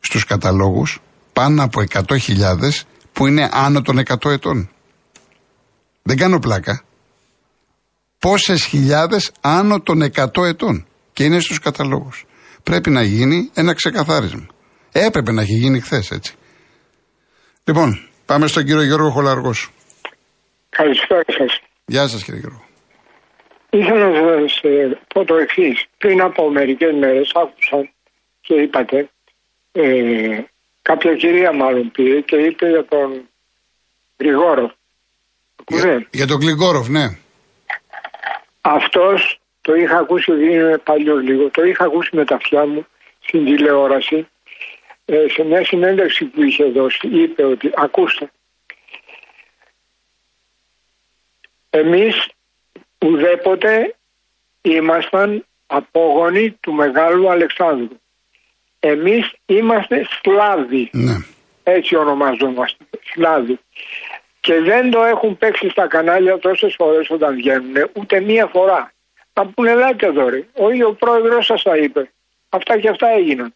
στους 0.00 0.25
καταλόγους, 0.25 1.00
πάνω 1.32 1.62
από 1.62 1.81
100.000 1.81 2.84
που 3.12 3.26
είναι 3.26 3.48
άνω 3.52 3.82
των 3.82 3.98
100 3.98 4.31
ετών. 4.31 4.70
Δεν 6.02 6.16
κάνω 6.16 6.38
πλάκα. 6.38 6.82
Πόσες 8.19 8.64
χιλιάδες 8.64 9.32
άνω 9.40 9.81
των 9.81 10.02
100 10.02 10.44
ετών 10.44 10.87
και 11.12 11.25
είναι 11.25 11.40
στους 11.40 11.58
καταλόγους. 11.58 12.26
Πρέπει 12.62 12.90
να 12.90 13.02
γίνει 13.02 13.50
ένα 13.54 13.75
ξεκαθάρισμα. 13.75 14.46
Έπρεπε 14.92 15.32
να 15.32 15.42
έχει 15.42 15.54
γίνει 15.54 15.80
χθες 15.80 16.10
έτσι. 16.10 16.34
Λοιπόν, 17.64 18.08
πάμε 18.26 18.46
στον 18.46 18.64
κύριο 18.64 18.82
Γιώργο 18.82 19.10
Χολαργός. 19.10 19.70
Καλησπέρα 20.69 21.25
σας. 21.38 21.60
Γεια 21.84 22.08
σας 22.08 22.25
κύριε 22.25 22.40
Γιώργο. 22.40 22.64
Ήθελα 23.75 24.09
να 24.09 24.49
σας 24.49 24.61
πω 25.15 25.25
το 25.25 25.35
εξής. 25.35 25.87
Πριν 25.99 26.21
από 26.21 26.50
μερικές 26.50 26.93
μέρες 26.93 27.32
άκουσα 27.35 27.91
και 28.41 28.55
είπατε, 28.55 29.09
ε, 29.73 30.41
κάποια 30.82 31.17
κυρία 31.17 31.53
μάλλον 31.53 31.91
πήρε 31.91 32.21
και 32.21 32.37
είπε 32.37 32.69
για 32.69 32.85
τον 32.85 33.29
Γρηγόρο. 34.19 34.73
Για, 35.69 36.06
για 36.11 36.26
τον 36.26 36.38
Γκλιγκόροφ, 36.38 36.88
ναι. 36.88 37.19
Αυτός 38.61 39.41
το 39.61 39.75
είχα 39.75 39.99
ακούσει, 39.99 40.32
είναι 40.32 40.79
παλιός 40.79 41.23
λίγο, 41.23 41.50
το 41.50 41.65
είχα 41.65 41.85
ακούσει 41.85 42.17
με 42.17 42.25
τα 42.25 42.35
αυτιά 42.35 42.67
μου 42.67 42.87
στην 43.21 43.44
τηλεόραση. 43.44 44.29
Ε, 45.05 45.26
σε 45.29 45.43
μια 45.43 45.65
συνέντευξη 45.65 46.25
που 46.25 46.43
είχε 46.43 46.65
δώσει, 46.65 47.09
είπε 47.09 47.44
ότι, 47.44 47.71
ακούστε, 47.75 48.31
εμείς 51.71 52.29
ουδέποτε 53.04 53.94
ήμασταν 54.62 55.44
απόγονοι 55.66 56.56
του 56.60 56.72
Μεγάλου 56.72 57.30
Αλεξάνδρου. 57.30 57.96
Εμείς 58.80 59.24
είμαστε 59.46 59.96
Σλάβοι, 60.14 60.90
ναι. 60.92 61.16
έτσι 61.62 61.96
ονομαζόμαστε, 61.96 62.84
Σλάβοι. 63.12 63.58
Και 64.40 64.54
δεν 64.70 64.90
το 64.90 65.00
έχουν 65.02 65.38
παίξει 65.38 65.68
στα 65.68 65.86
κανάλια 65.88 66.38
τόσες 66.38 66.74
φορές 66.78 67.06
όταν 67.10 67.34
βγαίνουν, 67.34 67.74
ούτε 67.92 68.20
μία 68.20 68.46
φορά. 68.52 68.92
Να 69.37 69.46
πούνε 69.46 69.70
ελάτε 69.70 70.06
εδώ 70.06 70.28
ρε, 70.28 70.40
ο 70.62 70.70
ίδιο 70.70 70.88
ο 70.88 70.94
πρόεδρος 70.94 71.46
σας 71.46 71.62
τα 71.62 71.76
είπε. 71.76 72.11
Αυτά 72.49 72.78
και 72.80 72.88
αυτά 72.88 73.06
έγιναν. 73.18 73.54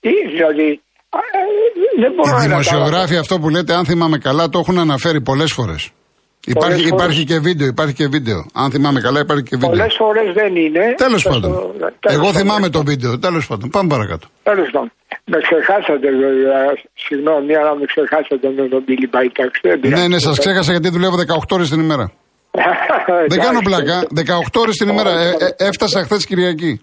Ή, 0.00 0.14
δηλαδή, 0.34 0.80
α, 1.08 1.18
ε, 1.18 2.00
δεν 2.00 2.12
μπορώ 2.12 2.28
Οι 2.28 2.32
να 2.32 2.40
δημοσιογράφοι 2.40 3.16
αυτό 3.16 3.38
που 3.38 3.48
λέτε, 3.48 3.74
αν 3.74 3.84
θυμάμαι 3.84 4.18
καλά, 4.18 4.48
το 4.48 4.58
έχουν 4.58 4.78
αναφέρει 4.78 5.20
πολλές 5.22 5.52
φορές. 5.52 5.90
Υπάρχει, 6.46 6.82
φορές. 6.88 6.90
υπάρχει 6.90 7.24
και 7.24 7.38
βίντεο, 7.38 7.66
υπάρχει 7.66 7.94
και 7.94 8.06
βίντεο. 8.08 8.46
Αν 8.54 8.70
θυμάμαι 8.70 9.00
καλά, 9.00 9.20
υπάρχει 9.20 9.42
και 9.42 9.56
βίντεο. 9.56 9.68
Πολλές 9.70 9.94
φορές 9.98 10.32
δεν 10.34 10.56
είναι. 10.56 10.94
Τέλος 10.96 11.22
Θα 11.22 11.30
πάντων. 11.30 11.50
στο- 11.52 11.74
τέλος 11.78 12.16
Εγώ 12.16 12.24
πάντων. 12.24 12.34
θυμάμαι 12.40 12.68
το 12.68 12.82
βίντεο. 12.84 13.18
Τέλος 13.18 13.46
πάντων. 13.46 13.68
Πάμε 13.70 13.88
παρακάτω. 13.88 14.26
Τέλος 14.42 14.68
πάντων. 14.72 14.92
Με 15.24 15.38
ξεχάσατε 15.46 16.08
βέβαια. 16.24 16.60
Συγγνώμη, 16.94 17.54
αλλά 17.56 17.74
με 17.76 17.84
ξεχάσατε 17.92 18.46
με 18.56 18.68
τον 18.68 18.84
Billy 18.88 19.08
Bite. 19.14 19.44
Δεν 19.62 19.72
Ναι, 19.72 19.76
πειράζει. 19.78 20.08
ναι, 20.08 20.18
σας 20.18 20.38
ξέχασα 20.38 20.70
γιατί 20.70 20.88
δουλεύω 20.90 21.16
18 21.16 21.54
ώρες 21.56 21.68
την 21.70 21.80
ημέρα. 21.80 22.12
Δεν 23.32 23.40
κάνω 23.40 23.60
πλάκα. 23.64 23.96
18 24.14 24.60
ώρες 24.60 24.76
την 24.76 24.88
ημέρα. 24.88 25.10
Ε, 25.10 25.28
ε, 25.28 25.66
έφτασα 25.68 26.02
χθες 26.04 26.26
Κυριακή. 26.26 26.80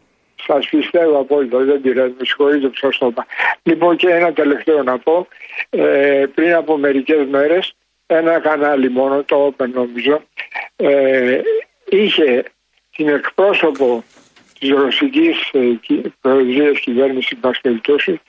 Σας 0.47 0.67
πιστεύω 0.69 1.19
απόλυτα, 1.19 1.57
δεν 1.57 1.81
πειράζει, 1.81 2.13
με 2.19 2.25
συγχωρείτε 2.25 2.67
που 2.67 2.75
σας 2.75 2.97
το 2.97 3.05
είπα. 3.11 3.25
Λοιπόν, 3.63 3.95
και 3.97 4.07
ένα 4.09 4.33
τελευταίο 4.33 4.83
να 4.83 4.97
πω. 4.99 5.27
Ε, 5.69 6.23
πριν 6.35 6.53
από 6.53 6.77
μερικές 6.77 7.21
μέρες, 7.31 7.73
ένα 8.11 8.39
κανάλι 8.39 8.89
μόνο, 8.89 9.23
το 9.23 9.47
Open 9.57 9.67
νομίζω, 9.73 10.21
ε, 10.75 11.41
είχε 11.89 12.43
την 12.95 13.07
εκπρόσωπο 13.07 14.03
της 14.59 14.69
ρωσικής 14.69 15.35
ε, 15.51 15.59
κυ- 15.81 16.13
προεδρίας 16.21 16.79
κυβέρνησης, 16.79 17.31
εν 17.31 17.39
πάση 17.39 17.61
περιπτώσει, 17.61 18.21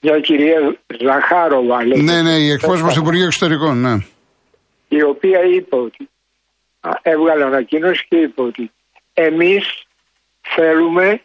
μια 0.00 0.20
κυρία 0.20 0.76
Ζαχάροβα, 1.02 1.84
λέγεται, 1.84 2.12
Ναι, 2.12 2.22
ναι, 2.22 2.30
η 2.36 2.50
εκπρόσωπος 2.50 2.94
του 2.94 3.00
Υπουργείου 3.00 3.24
Εξωτερικών, 3.24 3.80
ναι. 3.80 3.96
η 4.88 5.02
οποία 5.02 5.42
είπε 5.44 5.76
ότι 5.76 6.08
α, 6.80 6.90
έβγαλε 7.02 7.44
ανακοίνωση 7.44 8.06
και 8.08 8.16
είπε 8.16 8.42
ότι 8.42 8.70
εμείς 9.14 9.82
θέλουμε 10.54 11.20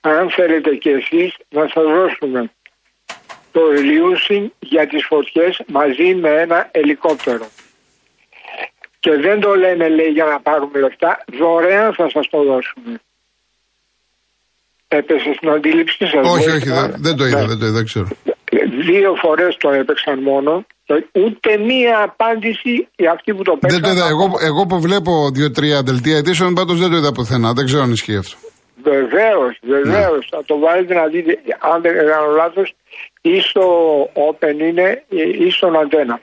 αν 0.00 0.30
θέλετε 0.30 0.74
και 0.74 0.90
εσείς 0.90 1.34
να 1.48 1.68
σας 1.74 1.84
δώσουμε 1.84 2.50
το 3.52 3.60
Ελίουσιν 3.76 4.52
για 4.58 4.86
τις 4.86 5.04
φωτιές 5.06 5.60
μαζί 5.66 6.14
με 6.14 6.28
ένα 6.28 6.68
ελικόπτερο. 6.70 7.46
Και 8.98 9.10
δεν 9.16 9.40
το 9.40 9.54
λέμε 9.54 9.88
λέει 9.88 10.08
για 10.08 10.24
να 10.24 10.40
πάρουμε 10.40 10.78
λεφτά, 10.78 11.24
δωρεάν 11.38 11.94
θα 11.94 12.10
σας 12.10 12.28
το 12.30 12.42
δώσουμε. 12.42 13.00
Έπεσε 14.88 15.32
στην 15.36 15.48
αντίληψη 15.50 15.96
σας. 16.06 16.12
Όχι, 16.12 16.28
μπορείτε 16.28 16.52
όχι, 16.52 16.68
να- 16.68 16.80
δεν, 16.88 16.94
δεν 16.98 17.16
το 17.16 17.24
είδα, 17.26 17.40
Ναι. 17.40 17.46
δεν 17.46 17.58
το 17.58 17.64
είδα, 17.66 17.74
δεν 17.74 17.84
ξέρω. 17.84 18.08
Δύο 18.90 19.14
φορές 19.14 19.56
το 19.56 19.70
έπαιξαν 19.70 20.22
μόνο. 20.22 20.66
Ούτε 21.12 21.56
μία 21.56 22.02
απάντηση 22.02 22.88
για 22.96 23.10
αυτοί 23.12 23.34
που 23.34 23.42
το 23.42 23.50
Δεν 23.50 23.60
παίξαν. 23.60 23.82
το 23.82 23.88
είδα. 23.88 24.06
Εγώ, 24.08 24.30
εγώ 24.40 24.66
που 24.66 24.80
βλέπω 24.80 25.30
δύο-τρία 25.32 25.82
δελτία 25.82 26.16
αιτήσεων, 26.16 26.54
πάντως 26.54 26.78
δεν 26.80 26.90
το 26.90 26.96
είδα 26.96 27.12
πουθενά. 27.12 27.52
Δεν 27.52 27.64
ξέρω 27.64 27.82
αν 27.82 27.92
ισχύει 27.92 28.16
αυτό. 28.16 28.36
Βεβαίως, 28.82 29.58
βεβαίως. 29.62 30.26
Θα 30.30 30.40
το 30.46 30.58
βάλετε 30.58 30.94
να 30.94 31.06
δείτε, 31.06 31.32
αν 31.70 31.80
δεν 31.82 31.92
κάνω 32.10 32.30
λάθος, 32.40 32.72
ή 33.20 33.40
στο 33.40 33.64
Open 34.28 34.54
είναι 34.68 35.02
ή 35.46 35.50
στον 35.50 35.76
Αντένα. 35.82 36.20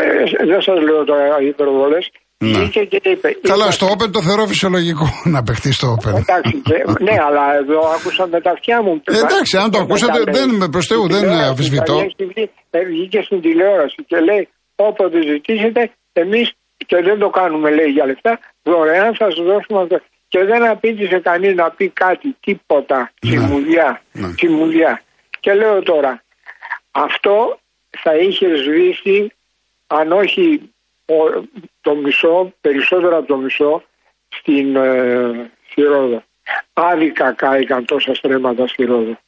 ε, 0.00 0.46
Δεν 0.50 0.62
σας 0.62 0.78
λέω 0.82 1.04
τώρα 1.04 1.40
υπερβολές. 1.52 2.10
Ναι. 2.44 2.58
Βγήκε 2.58 2.80
και 2.84 3.00
είπε. 3.10 3.28
Καλά, 3.42 3.62
είπα- 3.64 3.72
στο 3.72 3.86
Open 3.94 4.08
το 4.12 4.22
θεωρώ 4.22 4.46
φυσιολογικό 4.46 5.06
να 5.34 5.42
παιχτεί 5.42 5.72
στο 5.72 5.86
Open. 5.96 6.14
Εντάξει, 6.24 6.54
και- 6.68 6.84
ναι, 7.06 7.16
αλλά 7.26 7.44
εδώ 7.62 7.78
άκουσα 7.96 8.26
με 8.26 8.40
τα 8.40 8.50
αυτιά 8.50 8.82
μου. 8.82 8.92
Ε, 9.04 9.18
εντάξει, 9.18 9.56
αν 9.56 9.70
το 9.70 9.78
Με 9.78 9.84
ακούσατε, 9.84 10.18
τα 10.24 10.32
δεν 10.32 10.48
λέει. 10.48 10.58
με 10.58 10.68
προς 10.68 10.86
Θεού, 10.86 10.98
Στην 11.04 11.10
δεν 11.14 11.20
τηλεόραση, 11.20 11.48
αμφισβητώ. 11.48 11.94
θα 11.98 12.02
έχει 12.02 12.24
βγει- 12.32 12.50
ε, 12.70 12.84
Βγήκε 12.84 13.20
στην 13.22 13.40
τηλεόραση 13.40 13.98
και 14.06 14.18
λέει 14.28 14.48
όποτε 14.76 15.18
ζητήσετε 15.30 15.90
εμείς 16.12 16.52
και 16.86 16.96
δεν 17.02 17.18
το 17.18 17.28
κάνουμε 17.28 17.68
λέει 17.70 17.90
για 17.96 18.04
λεφτά 18.06 18.32
δωρεάν 18.62 19.14
θα 19.18 19.26
σας 19.30 19.44
δώσουμε 19.50 19.80
αυτό. 19.82 19.96
Και 20.30 20.44
δεν 20.44 20.64
απήντησε 20.68 21.18
κανείς 21.18 21.54
να 21.54 21.70
πει 21.70 21.88
κάτι, 21.88 22.36
τίποτα, 22.40 22.98
Ναι. 22.98 23.30
τσιμουδιά, 23.30 24.02
Ναι. 24.12 24.34
τσιμουδιά. 24.34 25.02
Και 25.40 25.54
λέω 25.54 25.82
τώρα, 25.82 26.22
αυτό 26.90 27.58
θα 27.90 28.16
είχε 28.16 28.54
σβήσει 28.56 29.32
αν 29.86 30.12
όχι 30.12 30.72
ο- 31.06 31.42
το 31.80 31.94
μισό, 31.94 32.52
περισσότερο 32.60 33.16
από 33.16 33.26
το 33.26 33.36
μισό 33.36 33.82
στην 34.28 34.76
ε, 34.76 35.50
στη 35.70 35.82
Ρόδο. 35.82 36.22
Άδικα 36.72 37.32
κάηκαν 37.32 37.84
τόσα 37.84 38.14
στρέμματα 38.14 38.66
στη 38.66 38.84
Ρόδο. 38.84 39.18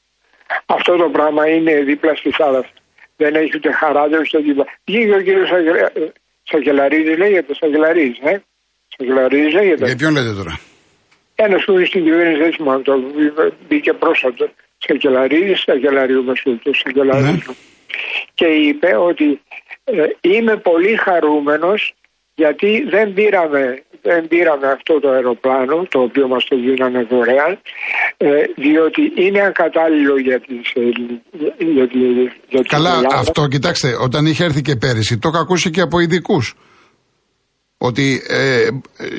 Αυτό 0.66 0.97
το 0.97 1.09
πράγμα 1.09 1.49
είναι 1.49 1.80
δίπλα 1.80 2.14
στη 2.14 2.30
θάλασσα. 2.30 2.71
Δεν 3.16 3.35
έχει 3.35 3.50
ούτε 3.56 3.73
χαράδε 3.73 4.18
ούτε 4.18 4.42
τίποτα. 4.42 4.71
Βγήκε 4.85 5.14
ο 5.14 5.21
κύριος 5.23 5.49
Σαγελαρίδη, 6.42 7.16
λέγεται 7.16 7.54
Σαγελαρίδη, 7.54 8.18
ε. 8.23 8.37
Σαγελαρίδη 8.97 9.50
λέγεται. 9.52 9.87
Για 9.87 9.97
ποιον 9.97 10.12
λέτε 10.12 10.32
τώρα; 10.32 10.59
Ένας 11.46 11.64
που 11.64 11.72
είναι 11.72 11.84
στην 11.84 12.02
κυβέρνηση, 12.04 12.40
δεν 12.42 12.52
θυμάμαι 12.52 12.82
το 12.82 12.94
μπήκε 13.68 13.92
πρόσφατο. 13.92 14.44
Σαγελαρίδη, 14.87 15.54
Σαγελαρίου 15.56 16.25
Μεσούλτου, 16.25 16.70
Σαγελαρίδη. 16.82 17.42
Ναι. 17.46 17.54
Και 18.34 18.46
είπε 18.46 18.90
ότι 18.96 19.40
ε, 19.84 19.92
είμαι 20.20 20.56
πολύ 20.56 20.96
χαρούμενος 21.04 21.94
γιατί 22.34 22.84
δεν 22.90 23.12
πήραμε, 23.12 23.82
δεν 24.02 24.28
πήραμε 24.28 24.66
αυτό 24.76 25.00
το 25.00 25.08
αεροπλάνο 25.11 25.87
το 25.90 25.99
οποίο 26.00 26.28
μας 26.28 26.44
το 26.44 26.56
δίνανε 26.56 27.02
δωρεάν 27.11 27.58
ε, 28.16 28.26
διότι 28.56 29.12
είναι 29.14 29.40
ακατάλληλο 29.46 30.18
για 30.18 30.40
τις, 30.40 30.70
ε, 30.75 30.80
για, 31.58 31.88
τη- 31.88 31.99
για 32.49 32.61
την 32.61 32.66
Καλά, 32.68 32.88
Ελλάδα. 32.90 33.16
αυτό 33.18 33.46
κοιτάξτε, 33.46 33.88
όταν 34.02 34.26
είχε 34.26 34.44
έρθει 34.44 34.62
και 34.62 34.76
πέρυσι, 34.76 35.18
το 35.18 35.28
είχα 35.32 35.40
ακούσει 35.40 35.70
και 35.70 35.80
από 35.80 35.99
ειδικούς. 36.00 36.54
Ότι 37.84 38.22
ε, 38.28 38.68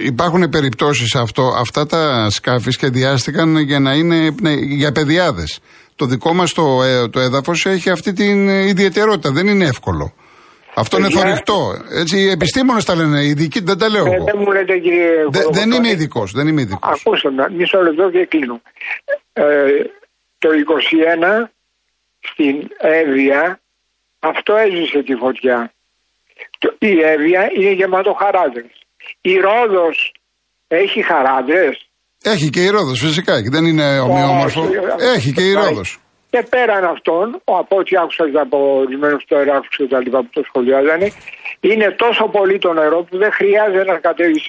υπάρχουν 0.05 0.49
περιπτώσεις 0.49 1.15
αυτό, 1.15 1.53
αυτά 1.57 1.85
τα 1.85 2.29
σκάφη 2.29 2.71
σχεδιάστηκαν 2.71 3.57
για 3.57 3.79
να 3.79 3.93
είναι 3.93 4.35
ναι, 4.41 4.51
για 4.53 4.91
παιδιάδες. 4.91 5.59
Το 5.95 6.05
δικό 6.05 6.33
μας 6.33 6.53
το, 6.53 6.83
ε, 6.83 7.07
το 7.07 7.19
έδαφος 7.19 7.65
έχει 7.65 7.89
αυτή 7.89 8.13
την 8.13 8.47
ιδιαιτερότητα, 8.49 9.31
δεν 9.31 9.47
είναι 9.47 9.65
εύκολο. 9.65 10.13
Αυτό 10.75 10.97
είναι 10.97 11.07
Παιδιά- 11.07 11.21
θορυκτό. 11.23 11.73
Έτσι, 11.91 12.17
οι 12.19 12.29
επιστήμονες 12.29 12.85
τα 12.85 12.95
λένε, 12.95 13.19
οι 13.21 13.27
ειδικοί 13.27 13.59
δεν 13.61 13.77
τα 13.77 13.89
λέω 13.89 14.05
Ε, 14.05 14.15
εγώ. 14.15 14.23
δεν 14.23 14.35
μου 14.37 14.51
λέτε 14.51 14.77
κύριε 14.77 15.05
Δε- 15.07 15.29
δεν 15.29 15.41
Κολοκοτρώνη. 15.41 15.75
είμαι 15.75 15.89
ειδικός, 15.89 16.31
δεν 16.31 16.47
είμαι 16.47 16.61
ειδικός. 16.61 17.01
Ακούστε 17.05 17.31
με, 17.31 17.49
μισό 17.57 17.81
λεπτό 17.81 18.09
και 18.09 18.25
κλείνω. 18.25 18.61
Ε, 19.33 19.43
το 20.37 20.49
21 20.51 21.51
στην 22.19 22.55
Εύβοια 22.77 23.59
αυτό 24.19 24.55
έζησε 24.55 25.03
τη 25.03 25.13
φωτιά. 25.15 25.73
Το- 26.63 26.75
Η 26.79 26.93
Εύβοια 27.13 27.41
είναι 27.57 27.71
γεμάτο 27.79 28.11
χαράδες. 28.21 28.69
Η 29.31 29.33
Ρόδος 29.47 29.97
έχει 30.67 31.01
χαράδες; 31.09 31.73
Έχει 32.33 32.49
και 32.49 32.63
η 32.63 32.69
Ρόδος 32.75 32.99
φυσικά, 33.05 33.33
και 33.41 33.49
δεν 33.55 33.63
είναι 33.65 33.87
ομοιόμορφο. 33.99 34.61
Όχι, 34.61 34.75
Έχει 35.15 35.29
και 35.37 35.43
η 35.51 35.53
όχι. 35.53 35.67
Ρόδος. 35.69 35.89
Και 36.31 36.41
πέραν 36.49 36.83
αυτών, 36.95 37.25
ο- 37.51 37.57
από 37.63 37.73
ό,τι 37.81 37.91
άκουσα 38.03 38.23
και 38.31 38.39
από 38.47 38.57
ορισμένους 38.81 39.23
τοεράκου 39.27 39.67
και 39.77 39.85
τα 39.93 39.99
λοιπά 40.05 40.19
που 40.23 40.29
το 40.37 40.41
σχολιάζανε, 40.49 41.07
είναι 41.69 41.87
τόσο 42.03 42.23
πολύ 42.37 42.57
το 42.65 42.71
νερό 42.79 42.99
που 43.07 43.17
δεν 43.23 43.31
χρειάζεται 43.39 43.85
να 43.91 43.97
κατέβει 44.07 44.39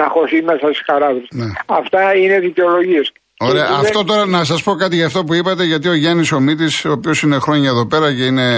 να 0.00 0.06
χωθεί 0.14 0.38
μέσα 0.50 0.64
στις 0.72 0.82
χαράδες. 0.88 1.26
Ναι. 1.40 1.48
Αυτά 1.80 2.00
είναι 2.20 2.38
δικαιολογίες. 2.48 3.06
Ωραία, 3.38 3.66
αυτό 3.82 4.04
τώρα 4.04 4.26
να 4.26 4.44
σας 4.44 4.62
πω 4.62 4.72
κάτι 4.74 4.96
για 4.96 5.06
αυτό 5.06 5.24
που 5.24 5.34
είπατε, 5.34 5.64
γιατί 5.64 5.88
ο 5.88 5.94
Γιάννης 5.94 6.32
Ομίτης, 6.32 6.84
ο 6.84 6.90
οποίος 6.90 7.22
είναι 7.22 7.38
χρόνια 7.38 7.68
εδώ 7.68 7.86
πέρα 7.86 8.14
και 8.16 8.24
είναι 8.24 8.48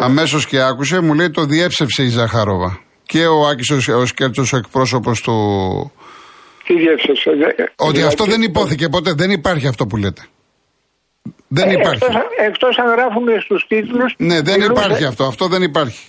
αμέσως 0.00 0.46
και 0.46 0.60
άκουσε, 0.60 1.00
μου 1.00 1.14
λέει 1.14 1.30
το 1.30 1.44
διέψευσε 1.44 2.02
η 2.02 2.08
Ζαχαρόβα. 2.08 2.80
Και 3.06 3.26
ο 3.26 3.46
Άκης 3.46 3.70
ο, 3.88 3.96
ο 4.00 4.06
Σκέρτσο, 4.06 4.44
ο 4.52 4.56
εκπρόσωπος 4.56 5.20
του. 5.20 5.32
Τι 6.64 6.74
διέψευσε. 6.78 7.30
δε- 7.30 7.44
Ότι 7.76 7.92
δηλαδή- 7.92 8.02
αυτό 8.06 8.24
δεν 8.24 8.42
υπόθηκε 8.42 8.88
ποτέ. 8.88 9.12
Δεν 9.12 9.30
υπάρχει 9.30 9.66
αυτό 9.66 9.86
που 9.86 9.96
λέτε. 9.96 10.22
Δεν 11.48 11.68
Ε, 11.68 11.72
υπάρχει. 11.72 12.04
Εκτός, 12.04 12.22
εκτός 12.46 12.78
αν 12.78 12.90
γράφουμε 12.90 13.32
στους 13.44 13.64
τίτλους... 13.68 14.14
Ναι, 14.18 14.40
δεν 14.40 14.60
μιλούσε- 14.60 14.84
υπάρχει 14.84 15.04
αυτό. 15.04 15.24
Αυτό 15.24 15.46
δεν 15.46 15.62
υπάρχει. 15.62 16.06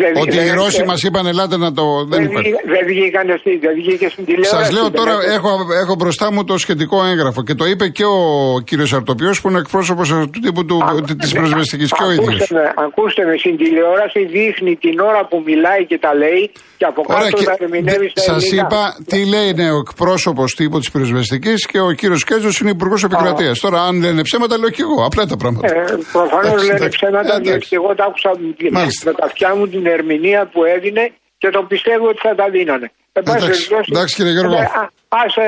Δεν- 0.00 0.16
Ότι 0.22 0.36
οι 0.36 0.40
δεν- 0.40 0.54
Ρώσοι 0.54 0.76
δεν- 0.76 0.86
μας 0.86 1.02
είπαν 1.02 1.26
ελάτε 1.26 1.56
να 1.56 1.72
το. 1.72 1.84
Δεν 2.10 2.18
Δεν, 2.18 2.22
υπάρχει. 2.30 2.48
βγήκα- 2.48 2.64
δεν 2.74 2.82
βγήκανε 2.86 3.34
στη, 3.40 3.50
δεν 3.64 3.74
βγήκε 3.80 4.08
στην 4.08 4.24
τηλεόραση. 4.24 4.54
Σας 4.56 4.70
λέω 4.72 4.82
δεν 4.82 4.92
τώρα, 4.92 5.12
έκανε. 5.12 5.34
έχω, 5.34 5.50
έχω 5.82 5.94
μπροστά 5.94 6.32
μου 6.32 6.44
το 6.44 6.58
σχετικό 6.58 7.04
έγγραφο 7.04 7.42
και 7.42 7.54
το 7.54 7.64
είπε 7.66 7.88
και 7.88 8.04
ο 8.04 8.20
κύριος 8.64 8.92
Αρτοπιός 8.92 9.40
που 9.40 9.48
είναι 9.48 9.58
εκπρόσωπος 9.58 10.08
του 10.08 10.30
τύπου 10.44 10.64
του, 10.64 10.76
Α, 10.84 11.02
της 11.20 11.32
ναι, 11.32 11.38
πρεσβευτική 11.40 11.86
και 11.96 12.02
ο 12.08 12.10
ίδιος. 12.10 12.34
Ακούστε 12.34 12.54
με, 12.54 12.72
ακούστε 12.86 13.24
με, 13.24 13.34
στην 13.36 13.56
τηλεόραση 13.56 14.20
δείχνει 14.24 14.76
την 14.76 15.00
ώρα 15.00 15.26
που 15.30 15.42
μιλάει 15.46 15.82
και 15.90 15.98
τα 15.98 16.14
λέει 16.14 16.42
και 16.78 16.84
από 16.90 17.00
Ωραία, 17.06 17.22
κάτω 17.22 17.36
και 17.36 17.44
τα 17.44 17.56
ερμηνεύει 17.60 18.08
στα 18.08 18.20
σας 18.20 18.44
ελληνικά. 18.44 18.66
είπα 18.66 18.96
τι 19.10 19.18
λέει 19.32 19.48
είναι 19.52 19.70
ο 19.72 19.78
εκπρόσωπος 19.86 20.54
τύπου 20.54 20.78
της 20.78 20.90
πυροσβεστική 20.90 21.54
και 21.70 21.80
ο 21.80 21.90
κύριος 21.92 22.24
Κέζος 22.24 22.58
είναι 22.60 22.70
υπουργός 22.70 23.04
επικρατείας. 23.04 23.58
Τώρα, 23.58 23.78
αν 23.82 23.94
λένε 24.00 24.22
ψέματα, 24.22 24.58
λέω 24.58 24.70
και 24.70 24.82
εγώ. 24.82 25.04
Απλά 25.04 25.26
τα 25.26 25.36
πράγματα. 25.36 25.66
Ε, 25.66 25.84
Προφανώς 26.12 26.46
Εντάξει, 26.46 26.66
λένε 26.66 26.76
εντάξει. 26.78 26.98
ψέματα, 26.98 27.20
Εντάξει. 27.34 27.50
διότι 27.50 27.68
εγώ 27.70 27.94
τα 27.94 28.04
άκουσα 28.08 28.30
Μάλιστα. 28.72 29.10
με 29.10 29.12
τα 29.18 29.24
αυτιά 29.24 29.54
μου 29.56 29.68
την 29.68 29.79
ερμηνεία 29.86 30.46
που 30.52 30.64
έδινε 30.64 31.04
και 31.38 31.48
το 31.50 31.62
πιστεύω 31.62 32.06
ότι 32.08 32.18
θα 32.26 32.34
τα 32.34 32.46
δίνανε. 32.50 32.90
Εν 33.12 33.22
πάση 33.22 33.36
Εντάξει. 33.44 33.68
περιπτώσει, 33.68 33.90
Εντάξει, 33.94 34.14
κύριε 34.14 34.32
Γιώργο. 34.32 34.54
ε, 34.54 34.60
α- 34.62 34.90
ας, 35.08 35.36
ε, 35.36 35.46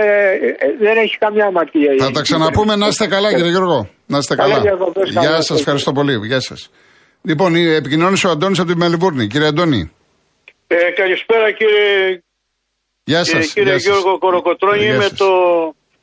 ε, 0.59 0.77
δεν 0.85 0.97
έχει 0.97 1.17
καμιά 1.19 1.45
αμαρτία. 1.47 1.91
Θα 1.99 2.11
τα 2.11 2.21
ξαναπούμε. 2.23 2.77
Να 2.77 2.87
είστε 2.87 3.07
καλά, 3.07 3.29
κύριε 3.35 3.51
Γιώργο. 3.51 3.89
Να 4.07 4.19
είστε 4.19 4.35
Καλά 4.35 4.49
καλά. 4.51 4.63
διακοπές, 4.63 5.11
Γεια 5.11 5.21
καλά. 5.23 5.41
σας, 5.43 5.59
ευχαριστώ 5.59 5.93
πολύ. 5.93 6.27
Γεια 6.27 6.41
σας. 6.41 6.71
Λοιπόν, 7.23 7.55
επικοινώνησε 7.55 8.27
ο 8.27 8.31
Αντώνης 8.31 8.59
από 8.59 8.69
τη 8.73 8.77
Μελβούρνη. 8.77 9.27
Κύριε 9.27 9.47
Αντώνη. 9.47 9.93
Ε, 10.67 10.77
καλησπέρα 10.91 11.51
κύριε, 11.53 12.23
Γεια 13.05 13.25
σας. 13.25 13.47
ε, 13.47 13.53
κύριε 13.53 13.77
Γιώργο 13.77 14.19
Κοροκοτρώνη 14.19 14.97
με 14.97 15.09
το, 15.17 15.29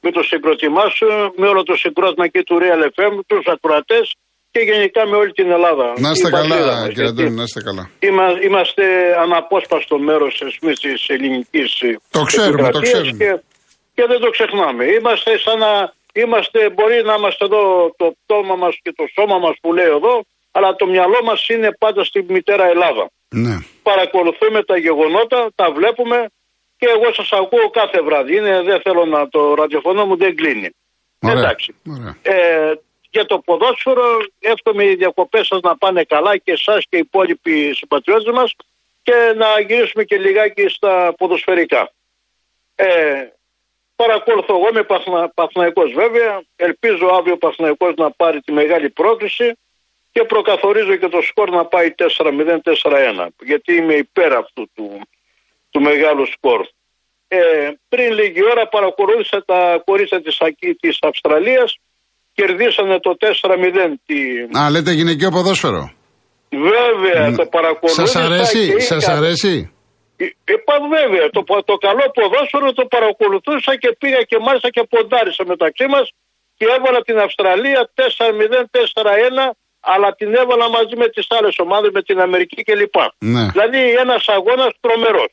με 0.02 0.12
το 0.12 0.22
συγκρότημά 0.24 0.86
σου, 0.96 1.06
με 1.36 1.48
όλο 1.48 1.64
το 1.64 1.76
συγκρότημα 1.76 2.28
και 2.28 2.44
του 2.44 2.58
Real 2.62 2.84
FM, 2.96 3.14
τους 3.28 3.46
ακροατές 3.54 4.16
και 4.52 4.60
γενικά 4.60 5.08
με 5.08 5.16
όλη 5.16 5.32
την 5.32 5.52
Ελλάδα. 5.52 5.94
Να 5.98 6.10
είστε 6.12 6.28
Η 6.28 6.32
πατρίδα 6.32 6.56
καλά, 6.56 6.76
μας, 6.76 6.88
κύριε 6.88 7.04
γιατί 7.04 7.22
Αντώνη, 7.22 7.36
να 7.36 7.44
είστε 7.44 7.62
καλά. 7.62 7.90
Είμα- 8.00 8.42
Είμαστε 8.48 8.84
αναπόσπαστο 9.26 9.98
μέρος 10.00 10.42
εμείς, 10.62 10.80
της 10.80 11.08
ελληνικής 11.10 11.82
ε, 11.82 11.98
Το 12.12 12.22
ξέρουμε, 12.24 12.58
το 12.58 12.64
επικρατείας 12.64 12.92
ξέρουμε. 13.02 13.18
Και, 13.24 13.32
και 13.96 14.04
δεν 14.12 14.20
το 14.20 14.30
ξεχνάμε. 14.30 14.84
Είμαστε 14.86 15.38
σαν 15.38 15.58
να 15.60 15.72
είμαστε, 16.14 16.70
μπορεί 16.70 16.98
να 17.10 17.14
είμαστε 17.20 17.46
εδώ 17.46 17.94
το 17.98 18.06
πτώμα 18.26 18.56
μας 18.56 18.74
και 18.84 18.94
το 18.96 19.06
σώμα 19.16 19.38
μας 19.38 19.56
που 19.62 19.74
λέει 19.74 19.86
εδώ, 20.00 20.14
αλλά 20.52 20.76
το 20.76 20.86
μυαλό 20.88 21.20
μας 21.24 21.48
είναι 21.50 21.70
πάντα 21.80 22.04
στη 22.04 22.26
μητέρα 22.28 22.66
Ελλάδα 22.74 23.10
Ναι. 23.30 23.56
παρακολουθούμε 23.84 24.64
τα 24.64 24.78
γεγονότα, 24.78 25.40
τα 25.56 25.72
βλέπουμε 25.72 26.18
και 26.78 26.88
εγώ 26.96 27.14
σας 27.14 27.30
ακούω 27.32 27.70
κάθε 27.70 28.02
βράδυ. 28.02 28.36
Είναι, 28.36 28.62
δεν 28.62 28.80
θέλω 28.82 29.06
να 29.06 29.30
το 29.30 29.54
ραδιοφωνό 29.54 30.06
μου 30.06 30.18
δεν 30.18 30.36
κλείνει. 30.36 30.70
Ωραία. 31.20 31.38
Εντάξει. 31.40 31.76
Ωραία. 31.96 32.14
Ε, 32.22 32.74
για 33.10 33.26
το 33.26 33.40
ποδόσφαιρο 33.40 34.18
εύχομαι 34.40 34.84
οι 34.84 34.96
διακοπές 34.96 35.48
σας 35.48 35.60
να 35.60 35.78
πάνε 35.78 36.04
καλά 36.04 36.38
και 36.38 36.52
εσάς 36.52 36.86
και 36.90 36.96
οι 36.96 37.00
υπόλοιποι 37.00 37.74
συμπατριώτες 37.74 38.34
μας 38.34 38.56
και 39.02 39.34
να 39.36 39.60
γυρίσουμε 39.60 40.04
και 40.04 40.18
λιγάκι 40.18 40.68
στα 40.68 41.14
ποδοσφαιρικά. 41.18 41.92
Ε, 42.76 43.28
παρακολουθώ 43.96 44.56
εγώ 44.56 44.70
είμαι 44.70 44.84
Παθνα, 44.84 45.30
Παθηναϊκός 45.30 45.92
βέβαια, 45.94 46.42
ελπίζω 46.56 47.08
αύριο 47.08 47.34
ο 47.34 47.38
Παθηναϊκός 47.38 47.94
να 47.96 48.12
πάρει 48.12 48.42
τη 48.42 48.52
μεγάλη 48.52 48.90
πρόκληση 48.90 49.54
και 50.12 50.24
προκαθορίζω 50.24 50.96
και 50.96 51.08
το 51.08 51.22
σκορ 51.22 51.50
να 51.50 51.66
πάει 51.66 51.94
4-0-4-1 51.98 53.28
γιατί 53.44 53.74
είμαι 53.74 53.94
υπέρ 53.94 54.34
αυτού 54.34 54.70
του, 54.76 55.02
του 55.70 55.82
μεγάλου 55.82 56.26
σκορ. 56.26 56.68
Ε, 57.28 57.72
πριν 57.90 58.14
λίγη 58.14 58.44
ώρα 58.44 58.68
παρακολούθησα 58.68 59.46
τα 59.46 59.82
κορίτσια 59.86 60.22
της, 60.22 60.42
Ακή- 60.42 60.80
της 60.80 60.98
Αυστραλίας 61.02 61.78
κερδίσανε 62.40 62.96
το 63.06 63.12
4-0 63.20 63.94
τη... 64.08 64.18
Α, 64.60 64.70
λέτε 64.74 64.92
γυναικείο 64.92 65.30
ποδόσφαιρο. 65.36 65.84
Βέβαια 66.74 67.26
το 67.40 67.46
παρακολούθησα 67.56 68.06
Σας 68.06 68.16
αρέσει, 68.26 68.62
και 68.74 68.80
σας 68.92 69.04
είχα- 69.04 69.18
αρέσει; 69.18 69.56
Ε, 70.18 70.26
Είπα 70.54 70.76
βέβαια, 70.98 71.26
το, 71.36 71.42
το 71.70 71.76
καλό 71.88 72.06
ποδόσφαιρο 72.18 72.68
το 72.80 72.86
παρακολουθούσα 72.96 73.72
και 73.82 73.90
πήγα 74.00 74.22
και 74.30 74.38
μάλιστα 74.46 74.70
και 74.76 74.84
ποντάρισα 74.94 75.44
μεταξύ 75.54 75.86
μας 75.94 76.06
και 76.58 76.66
έβαλα 76.76 77.00
την 77.08 77.18
Αυστραλία 77.26 77.82
4-0-4-1 77.96 79.52
αλλά 79.94 80.10
την 80.20 80.30
έβαλα 80.42 80.68
μαζί 80.78 80.96
με 81.02 81.08
τις 81.16 81.26
άλλες 81.38 81.56
ομάδες, 81.66 81.90
με 81.98 82.02
την 82.08 82.18
Αμερική 82.20 82.60
κλπ. 82.68 82.96
Ναι. 83.34 83.44
Δηλαδή 83.56 83.82
ένας 84.04 84.24
αγώνας 84.38 84.72
τρομερός. 84.84 85.32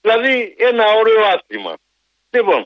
Δηλαδή 0.00 0.34
ένα 0.70 0.84
ωραίο 1.00 1.20
άθλημα. 1.34 1.72
Λοιπόν, 2.30 2.60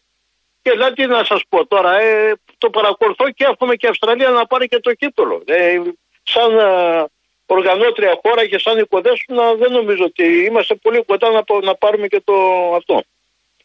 Και 0.62 0.70
δηλαδή 0.70 1.06
να 1.06 1.24
σας 1.24 1.42
πω 1.48 1.66
τώρα, 1.66 2.00
ε, 2.00 2.32
το 2.58 2.70
παρακολουθώ 2.70 3.30
και 3.30 3.44
εύχομαι 3.50 3.74
και 3.74 3.86
η 3.86 3.88
Αυστραλία 3.88 4.30
να 4.30 4.46
πάρει 4.46 4.68
και 4.68 4.80
το 4.80 4.94
κύπελο. 4.94 5.42
Ε, 5.46 5.80
σαν 6.22 6.58
ε, 6.58 7.04
οργανώτρια 7.46 8.18
χώρα 8.22 8.46
και 8.46 8.58
σαν 8.58 8.78
οικοδέσπονα 8.78 9.54
δεν 9.54 9.72
νομίζω 9.72 10.04
ότι 10.04 10.24
είμαστε 10.44 10.74
πολύ 10.74 11.04
κοντά 11.04 11.30
να, 11.30 11.42
να 11.62 11.74
πάρουμε 11.74 12.06
και 12.06 12.20
το 12.24 12.34
αυτό. 12.74 13.02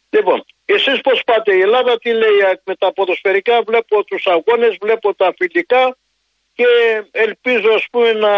Λοιπόν, 0.09 0.45
εσείς 0.65 1.01
πώς 1.01 1.21
πάτε, 1.25 1.55
η 1.55 1.61
Ελλάδα 1.61 1.97
τι 1.97 2.11
λέει 2.11 2.39
με 2.63 2.75
τα 2.75 2.93
ποδοσφαιρικά, 2.93 3.61
βλέπω 3.61 4.03
τους 4.03 4.27
αγώνες, 4.27 4.77
βλέπω 4.81 5.15
τα 5.15 5.33
φιλικά 5.37 5.97
και 6.53 6.65
ελπίζω 7.11 7.73
ας 7.73 7.85
πούμε 7.91 8.11
να, 8.11 8.31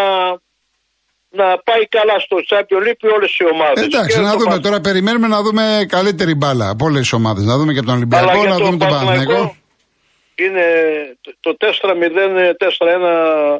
να 1.41 1.48
πάει 1.67 1.84
καλά 1.98 2.15
στο 2.25 2.38
Champions 2.50 2.84
League 2.88 3.06
όλες 3.15 3.32
οι 3.38 3.46
ομάδες. 3.53 3.84
Εντάξει, 3.86 4.22
να 4.29 4.34
δούμε 4.39 4.60
τώρα, 4.60 4.79
περιμένουμε 4.88 5.27
να 5.27 5.41
δούμε 5.41 5.63
καλύτερη 5.96 6.34
μπάλα 6.36 6.70
από 6.70 6.86
όλες 6.86 7.10
τι 7.10 7.15
ομάδες. 7.15 7.44
Να 7.51 7.58
δούμε 7.58 7.72
και 7.74 7.84
τον 7.88 7.96
Ολυμπιακό, 7.96 8.44
να 8.44 8.58
δούμε 8.58 8.77
τον 8.77 8.89
Παναγενικό. 8.94 9.56
Είναι 10.44 10.65
το 11.39 11.51
4-0, 11.60 12.53
4-1 12.58 13.60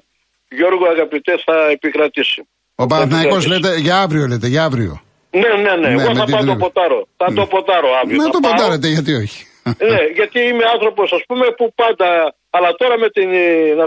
Γιώργο 0.50 0.86
αγαπητέ 0.96 1.34
θα 1.46 1.70
επικρατήσει. 1.72 2.48
Ο 2.76 2.86
Παναθηναϊκός 2.86 3.48
λέτε 3.48 3.78
για 3.78 3.96
αύριο 4.02 4.28
λέτε, 4.28 4.48
για 4.48 4.64
αύριο. 4.64 5.02
Ναι, 5.32 5.52
ναι, 5.64 5.76
ναι. 5.76 5.88
ναι 5.88 6.02
Εγώ 6.02 6.16
θα 6.16 6.26
πάω 6.32 6.44
το 6.46 6.56
ποτάρω. 6.56 7.08
Θα 7.18 7.26
το 7.26 7.42
ναι. 7.42 7.48
ποτάρω 7.54 7.90
αύριο. 8.02 8.22
Να 8.24 8.30
το 8.30 8.40
ποτάρετε, 8.40 8.88
γιατί 8.88 9.14
όχι. 9.14 9.42
Ναι, 9.92 10.02
γιατί 10.20 10.40
είμαι 10.50 10.66
άνθρωπος, 10.76 11.08
ας 11.18 11.24
πούμε, 11.28 11.46
που 11.58 11.66
πάντα. 11.82 12.10
Αλλά 12.50 12.70
τώρα 12.82 12.96
με 13.04 13.10
την 13.10 13.30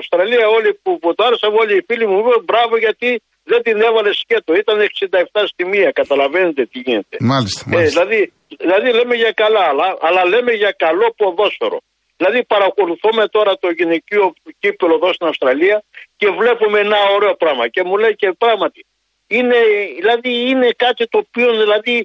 Αυστραλία, 0.00 0.46
όλοι 0.56 0.70
που 0.82 0.98
ποτάρισαν, 0.98 1.50
όλοι 1.62 1.72
οι 1.76 1.82
φίλοι 1.88 2.06
μου 2.06 2.18
είπαν 2.18 2.42
μπράβο 2.48 2.74
γιατί 2.84 3.08
δεν 3.52 3.62
την 3.66 3.76
έβαλε 3.88 4.12
σκέτο. 4.22 4.50
Ήταν 4.62 4.76
67 4.80 5.42
στη 5.52 5.62
μία. 5.72 5.90
Καταλαβαίνετε 6.00 6.62
τι 6.70 6.78
γίνεται. 6.86 7.16
Μάλιστα. 7.32 7.62
Ε, 7.78 7.82
δηλαδή, 7.92 8.32
δηλαδή 8.64 8.88
λέμε 8.98 9.14
για 9.22 9.32
καλά, 9.42 9.64
αλλά, 9.70 9.88
αλλά 10.06 10.22
λέμε 10.32 10.52
για 10.62 10.72
καλό 10.84 11.06
ποδόσφαιρο. 11.16 11.78
Δηλαδή 12.20 12.44
παρακολουθούμε 12.54 13.22
τώρα 13.36 13.52
το 13.62 13.68
γυναικείο 13.78 14.24
κύπελο 14.58 14.94
εδώ 14.94 15.12
στην 15.12 15.26
Αυστραλία 15.26 15.76
και 16.16 16.28
βλέπουμε 16.40 16.78
ένα 16.86 16.98
ωραίο 17.16 17.34
πράγμα. 17.42 17.64
Και 17.74 17.82
μου 17.86 17.96
λέει 18.02 18.14
και 18.22 18.28
πράγματι, 18.44 18.80
είναι, 19.36 19.58
δηλαδή 19.98 20.32
είναι 20.50 20.68
κάτι 20.84 21.08
το 21.12 21.18
οποίο 21.24 21.48
δηλαδή 21.62 21.96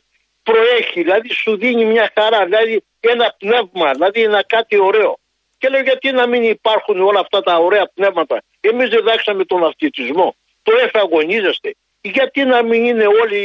προέχει, 0.47 0.99
δηλαδή 1.07 1.29
σου 1.41 1.57
δίνει 1.57 1.85
μια 1.85 2.11
χαρά, 2.15 2.45
δηλαδή 2.45 2.83
ένα 2.99 3.27
πνεύμα, 3.41 3.87
δηλαδή 3.91 4.19
ένα 4.29 4.41
κάτι 4.55 4.75
ωραίο. 4.89 5.11
Και 5.57 5.67
λέω 5.69 5.81
γιατί 5.81 6.11
να 6.11 6.27
μην 6.27 6.43
υπάρχουν 6.43 6.97
όλα 7.09 7.19
αυτά 7.19 7.39
τα 7.41 7.55
ωραία 7.57 7.85
πνεύματα. 7.95 8.35
Εμείς 8.69 8.89
διδάξαμε 8.89 9.43
τον 9.51 9.63
αυτιτισμό, 9.69 10.35
το 10.65 10.71
εφαγωνίζεστε. 10.85 11.69
Γιατί 12.01 12.41
να 12.53 12.59
μην 12.69 12.81
είναι 12.89 13.07
όλοι, 13.21 13.41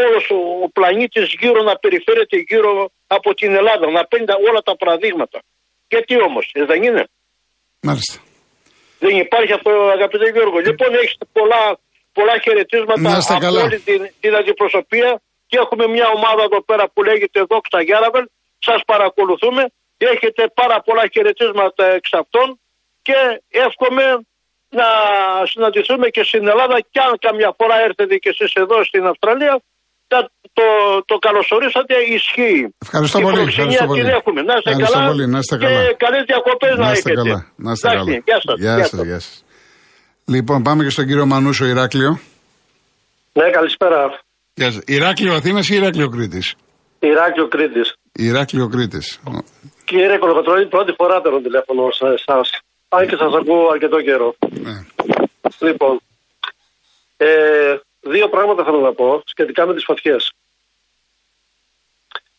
όλος 0.00 0.24
ο, 0.36 0.38
ο 0.64 0.68
πλανήτης 0.76 1.26
γύρω 1.40 1.60
να 1.70 1.74
περιφέρεται 1.82 2.36
γύρω 2.48 2.72
από 3.16 3.28
την 3.34 3.50
Ελλάδα, 3.60 3.84
να 3.98 4.02
παίρνει 4.10 4.26
όλα 4.48 4.60
τα 4.68 4.74
παραδείγματα. 4.80 5.38
Γιατί 5.92 6.14
όμως, 6.28 6.44
δεν 6.70 6.80
είναι; 6.82 7.04
Μάλιστα. 7.88 8.16
Δεν 9.04 9.14
υπάρχει 9.24 9.52
αυτό, 9.58 9.70
αγαπητέ 9.96 10.26
Γιώργο. 10.34 10.58
Λοιπόν, 10.68 10.90
έχει 11.02 11.14
πολλά, 11.38 11.62
πολλά 12.18 12.36
χαιρετίσματα 12.44 13.08
από 13.36 13.46
όλη 13.64 13.78
την, 13.88 14.00
την 14.22 14.32
αντιπροσωπεία 14.40 15.10
και 15.48 15.56
έχουμε 15.64 15.84
μια 15.94 16.06
ομάδα 16.16 16.42
εδώ 16.48 16.60
πέρα 16.68 16.84
που 16.92 17.00
λέγεται 17.08 17.38
Δόξα 17.50 17.80
Γιάραβελ. 17.88 18.26
Σας 18.68 18.80
παρακολουθούμε. 18.92 19.62
Έχετε 20.12 20.42
πάρα 20.60 20.76
πολλά 20.86 21.04
χαιρετίσματα 21.12 21.84
εξ 21.98 22.08
αυτών 22.22 22.46
και 23.06 23.18
εύχομαι 23.66 24.04
να 24.80 24.88
συναντηθούμε 25.50 26.06
και 26.14 26.22
στην 26.30 26.44
Ελλάδα 26.52 26.76
και 26.92 27.00
αν 27.06 27.12
καμιά 27.26 27.50
φορά 27.58 27.76
έρθετε 27.88 28.14
και 28.22 28.30
εσείς 28.34 28.52
εδώ 28.62 28.76
στην 28.90 29.02
Αυστραλία 29.12 29.54
το, 30.58 30.66
το 31.10 31.16
καλωσορίσατε 31.26 31.94
ισχύει. 32.16 32.60
Ευχαριστώ 32.86 33.18
πολύ. 33.26 33.40
Ευχαριστώ 33.40 33.84
πολύ. 33.86 34.00
την 34.00 34.10
έχουμε. 34.18 34.40
Να 34.42 34.54
είστε 34.56 34.70
καλά. 34.84 35.06
Πολύ, 35.06 35.26
να 35.34 35.38
είστε 35.38 35.56
καλά. 35.56 35.80
Και 35.82 35.94
καλές 36.04 36.22
διακοπές 36.30 36.74
να, 36.76 36.84
να 36.84 36.92
είστε 36.92 37.10
έχετε. 37.10 37.28
Καλά. 37.28 37.46
Να 37.56 37.70
είστε 37.72 37.88
καλά. 37.88 38.02
Γεια 38.28 38.38
σας. 38.44 38.56
Γεια, 38.64 38.84
σας, 38.84 39.02
γεια 39.08 39.20
σας. 39.20 39.44
Λοιπόν, 40.34 40.62
πάμε 40.62 40.80
και 40.84 40.90
στον 40.90 41.06
κύριο 41.06 41.26
Μανούσο 41.26 41.64
Ηράκλειο. 41.64 42.12
Ναι, 43.32 43.50
καλησπέρα. 43.50 44.00
Γεια 44.54 44.70
σας. 44.72 44.82
Ηράκλειο 44.86 45.34
Αθήνας 45.34 45.68
ή 45.68 45.74
Ηράκλειο 45.74 46.08
Κρήτης; 46.08 46.54
Ηράκλειο 46.98 47.48
Κρήτης. 47.48 47.88
Ηράκλειο 48.12 48.68
Κρήτης. 48.68 49.20
Κύριε 49.84 50.18
Κολοκοτρώνη, 50.18 50.66
πρώτη 50.66 50.92
φορά 50.98 51.20
παίρνω 51.20 51.40
τηλέφωνο 51.40 51.82
σε 51.90 52.06
εσάς. 52.18 52.46
Αν 52.94 53.08
και 53.08 53.16
σας 53.16 53.34
ακούω 53.34 53.68
αρκετό 53.68 54.02
καιρό. 54.02 54.34
Ναι. 54.50 54.86
Λοιπόν, 55.58 56.00
ε, 57.16 57.78
δύο 58.00 58.28
πράγματα 58.28 58.64
θέλω 58.64 58.80
να 58.80 58.92
πω 58.92 59.22
σχετικά 59.24 59.66
με 59.66 59.74
τις 59.74 59.84
φωτιές. 59.84 60.32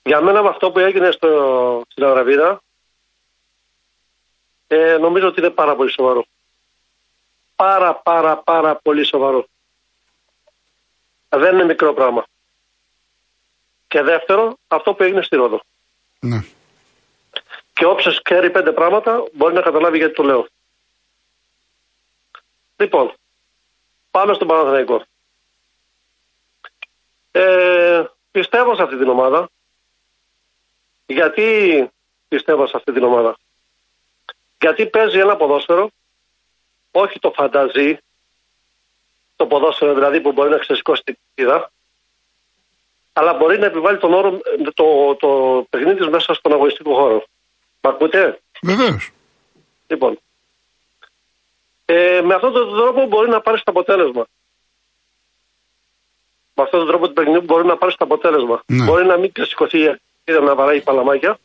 Για 0.04 0.22
μένα 0.22 0.42
με 0.44 0.50
αυτό 0.50 0.72
που 0.72 0.80
έγινε 0.80 1.12
στο, 1.12 1.84
στην 1.88 2.04
Αραβίδα 2.04 2.62
ε, 4.68 4.98
νομίζω 4.98 5.28
ότι 5.28 5.40
είναι 5.40 5.50
πάρα 5.50 5.76
πολύ 5.76 5.92
σοβαρό. 5.92 6.26
Πάρα 7.56 7.96
πάρα 7.96 8.38
πάρα 8.38 8.76
πολύ 8.76 9.06
σοβαρό. 9.06 9.48
Δεν 11.30 11.54
είναι 11.54 11.66
μικρό 11.66 11.94
πράγμα. 11.94 12.26
Και 13.88 14.02
δεύτερο, 14.02 14.58
αυτό 14.68 14.94
που 14.94 15.04
έγινε 15.04 15.22
στη 15.22 15.36
Ρόδο. 15.36 15.62
Ναι. 16.20 16.46
Και 17.84 17.90
όποιος 17.90 18.22
ξέρει 18.22 18.52
πέντε 18.52 18.72
πράγματα 18.72 19.24
μπορεί 19.34 19.54
να 19.54 19.62
καταλάβει 19.62 19.98
γιατί 19.98 20.14
το 20.14 20.24
λέω. 20.24 20.48
Λοιπόν, 22.78 23.14
πάμε 24.12 24.34
στον 24.34 24.48
Παναθηναϊκό. 24.48 25.04
Ε, 27.32 28.04
πιστεύω 28.32 28.76
σε 28.76 28.82
αυτή 28.82 28.98
την 28.98 29.10
ομάδα. 29.10 29.50
Γιατί 31.06 31.90
πιστεύω 32.28 32.68
σε 32.68 32.78
αυτή 32.78 32.92
την 32.92 33.04
ομάδα; 33.04 33.38
Γιατί 34.62 34.86
παίζει 34.86 35.20
ένα 35.20 35.36
ποδόσφαιρο, 35.36 35.90
όχι 36.92 37.20
το 37.20 37.32
φανταζή, 37.32 37.98
το 39.36 39.46
ποδόσφαιρο 39.48 39.94
δηλαδή 39.94 40.22
που 40.22 40.32
μπορεί 40.32 40.50
να 40.50 40.58
ξεσηκώσει 40.58 41.04
την 41.04 41.18
πίδα, 41.34 41.72
αλλά 43.14 43.34
μπορεί 43.34 43.60
να 43.60 43.66
επιβάλλει 43.66 43.98
τον 43.98 44.14
όρο, 44.14 44.40
το, 44.74 45.16
το 45.16 45.66
παιχνίδι 45.70 46.10
μέσα 46.10 46.34
στον 46.34 46.54
αγωνιστικό 46.54 46.94
χώρο. 46.94 47.24
Μ' 47.84 47.88
ακούτε; 47.88 48.40
Βεβαίως. 48.62 49.12
Λοιπόν, 49.88 50.20
ε, 51.86 52.22
με 52.24 52.34
αυτόν 52.34 52.54
τον 52.54 52.78
τρόπο 52.78 53.06
μπορεί 53.06 53.30
να 53.30 53.42
πάρεις 53.42 53.64
το 53.64 53.72
αποτέλεσμα 53.72 54.28
με 56.56 56.64
αυτόν 56.64 56.80
τον 56.80 56.88
τρόπο 56.88 57.08
του 57.08 57.14
παιχνιδιού 57.14 57.42
μπορεί 57.42 57.66
να 57.66 57.78
πάρεις 57.78 57.96
στο 57.96 58.04
αποτέλεσμα. 58.04 58.64
Ναι. 58.66 58.86
Μπορεί 58.86 59.06
να 59.06 59.18
μην 59.18 59.32
σηκωθεί 59.42 59.96
να 60.26 60.56
βαράει 60.56 60.82
παλαμάκια. 60.82 61.38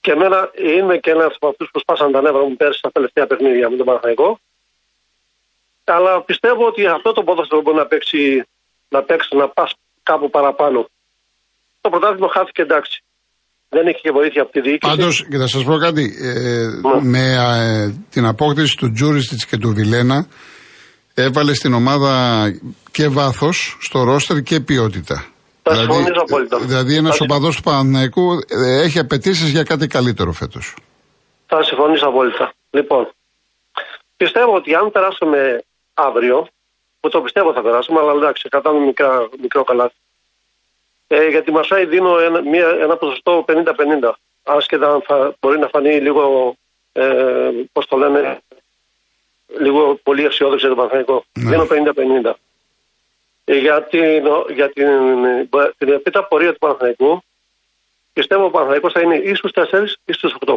Και 0.00 0.10
εμένα 0.10 0.50
είμαι 0.54 0.98
και 0.98 1.10
ένας 1.10 1.34
από 1.34 1.48
αυτούς 1.48 1.70
που 1.70 1.78
σπάσαν 1.78 2.12
τα 2.12 2.20
νεύρα 2.20 2.42
μου 2.42 2.56
πέρσι 2.56 2.78
στα 2.78 2.90
τελευταία 2.92 3.26
παιχνίδια 3.26 3.70
με 3.70 3.76
τον 3.76 3.86
Παναθανικό. 3.86 4.40
Αλλά 5.84 6.22
πιστεύω 6.22 6.66
ότι 6.66 6.86
αυτό 6.86 7.12
το 7.12 7.22
ποδόσφαιρο 7.24 7.60
μπορεί 7.60 7.76
να 7.76 7.86
παίξει, 7.86 8.44
να 8.88 9.02
παίξει, 9.02 9.36
να 9.36 9.48
πας 9.48 9.74
κάπου 10.02 10.30
παραπάνω. 10.30 10.88
Το 11.80 11.90
πρωτάθλημα 11.90 12.28
χάθηκε 12.28 12.62
εντάξει. 12.62 13.03
Δεν 13.76 13.86
έχει 13.86 14.00
και 14.00 14.10
βοήθεια 14.10 14.42
από 14.42 14.52
τη 14.52 14.60
διοίκηση. 14.60 14.96
Πάντως, 14.96 15.26
και 15.30 15.36
θα 15.36 15.46
σας 15.46 15.64
πω 15.64 15.76
κάτι. 15.76 16.04
Ε, 16.22 16.30
ναι. 16.30 17.10
Με 17.12 17.24
ε, 17.34 17.94
την 18.10 18.24
απόκτηση 18.26 18.76
του 18.76 18.92
Τζούριστιτς 18.92 19.46
και 19.46 19.56
του 19.56 19.72
Βιλένα, 19.74 20.26
έβαλε 21.14 21.54
στην 21.54 21.72
ομάδα 21.74 22.14
και 22.90 23.08
βάθος 23.08 23.76
στο 23.80 24.04
ρόστερ 24.04 24.42
και 24.42 24.60
ποιότητα. 24.60 25.26
Θα 25.62 25.72
δηλαδή, 25.72 26.12
απόλυτα. 26.16 26.58
Δηλαδή, 26.58 26.96
ένας 26.96 27.20
οπαδός 27.20 27.56
του 27.56 27.62
Παναναϊκού 27.62 28.32
ε, 28.32 28.82
έχει 28.82 28.98
απαιτήσεις 28.98 29.50
για 29.50 29.62
κάτι 29.62 29.86
καλύτερο 29.86 30.32
φέτος. 30.32 30.76
Θα 31.46 31.62
συμφωνήσω 31.62 32.06
απόλυτα. 32.06 32.52
Λοιπόν, 32.70 33.10
πιστεύω 34.16 34.54
ότι 34.54 34.74
αν 34.74 34.90
περάσουμε 34.90 35.64
αύριο, 35.94 36.48
που 37.00 37.08
το 37.08 37.20
πιστεύω 37.20 37.52
θα 37.52 37.62
περάσουμε, 37.62 38.00
αλλά 38.00 38.12
εντάξει, 38.12 38.48
κρατάμε 38.48 38.78
μικρά, 38.78 39.28
μικρό 39.40 39.64
καλάθι. 39.64 39.94
Ε, 41.06 41.28
γιατί 41.28 41.50
μα 41.52 41.60
δίνω 41.88 42.18
ένα, 42.18 42.40
μια, 42.42 42.68
ένα 42.80 42.96
ποσοστό 42.96 43.44
50-50. 43.48 44.12
Άσχετα 44.42 45.02
θα 45.06 45.34
μπορεί 45.40 45.58
να 45.58 45.68
φανεί 45.68 46.00
λίγο, 46.00 46.54
ε, 46.92 47.04
πώς 47.72 47.86
το 47.86 47.96
λένε, 47.96 48.40
λίγο 49.58 49.98
πολύ 50.02 50.24
αισιόδοξο 50.24 50.66
για 50.66 50.76
τον 50.76 50.76
Παναθηναϊκό. 50.76 51.24
Ναι. 51.32 51.50
Δίνω 51.50 51.66
50-50. 52.26 52.32
Ε, 53.44 53.58
για 53.58 53.82
την, 53.82 54.02
για 54.54 54.70
την, 54.72 54.88
την 55.78 55.88
επίτα 55.92 56.24
πορεία 56.24 56.52
του 56.52 56.58
Παναθηναϊκού 56.58 57.22
πιστεύω 58.12 58.44
ο 58.44 58.50
Παναθηναϊκός 58.50 58.92
θα 58.92 59.00
είναι 59.00 59.16
ή 59.16 59.34
στους 59.34 59.50
4 59.54 59.62
ή 60.04 60.12
στους 60.12 60.34
8. 60.46 60.54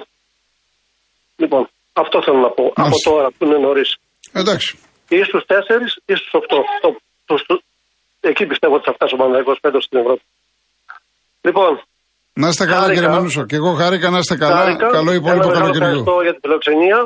Λοιπόν, 1.35 1.69
αυτό 1.93 2.23
θέλω 2.23 2.37
να 2.37 2.49
πω. 2.49 2.73
Μάλιστα. 2.75 3.09
Από 3.09 3.15
τώρα 3.15 3.31
που 3.31 3.45
είναι 3.45 3.57
νωρίς. 3.57 3.97
Εντάξει. 4.33 4.79
Ή 5.09 5.23
στους 5.23 5.43
4 5.47 5.55
ή 6.05 6.15
στους 6.15 6.31
8. 6.33 6.39
Το, 6.81 6.97
το, 7.25 7.35
το, 7.45 7.61
εκεί 8.19 8.45
πιστεύω 8.45 8.75
ότι 8.75 8.83
θα 8.83 8.93
φτάσει 8.93 9.13
ο 9.13 9.17
Παναθηναϊκός 9.17 9.57
φέτος 9.61 9.83
στην 9.83 9.99
Ευρώπη. 9.99 10.21
Λοιπόν, 11.47 11.71
να 12.41 12.47
είστε 12.51 12.65
καλά 12.65 12.87
κύριε 12.93 13.09
Μανούσο. 13.15 13.43
Και 13.49 13.55
εγώ 13.61 13.71
χάρηκα 13.81 14.07
να 14.09 14.17
είστε 14.17 14.35
καλά. 14.43 14.55
Χάρηκα. 14.61 14.87
Καλό 14.97 15.11
υπόλοιπο 15.13 15.49
καλοκαιριού. 15.57 15.83
Ευχαριστώ 15.83 16.15
για 16.25 16.31
την 16.35 16.41
φιλοξενία. 16.45 16.99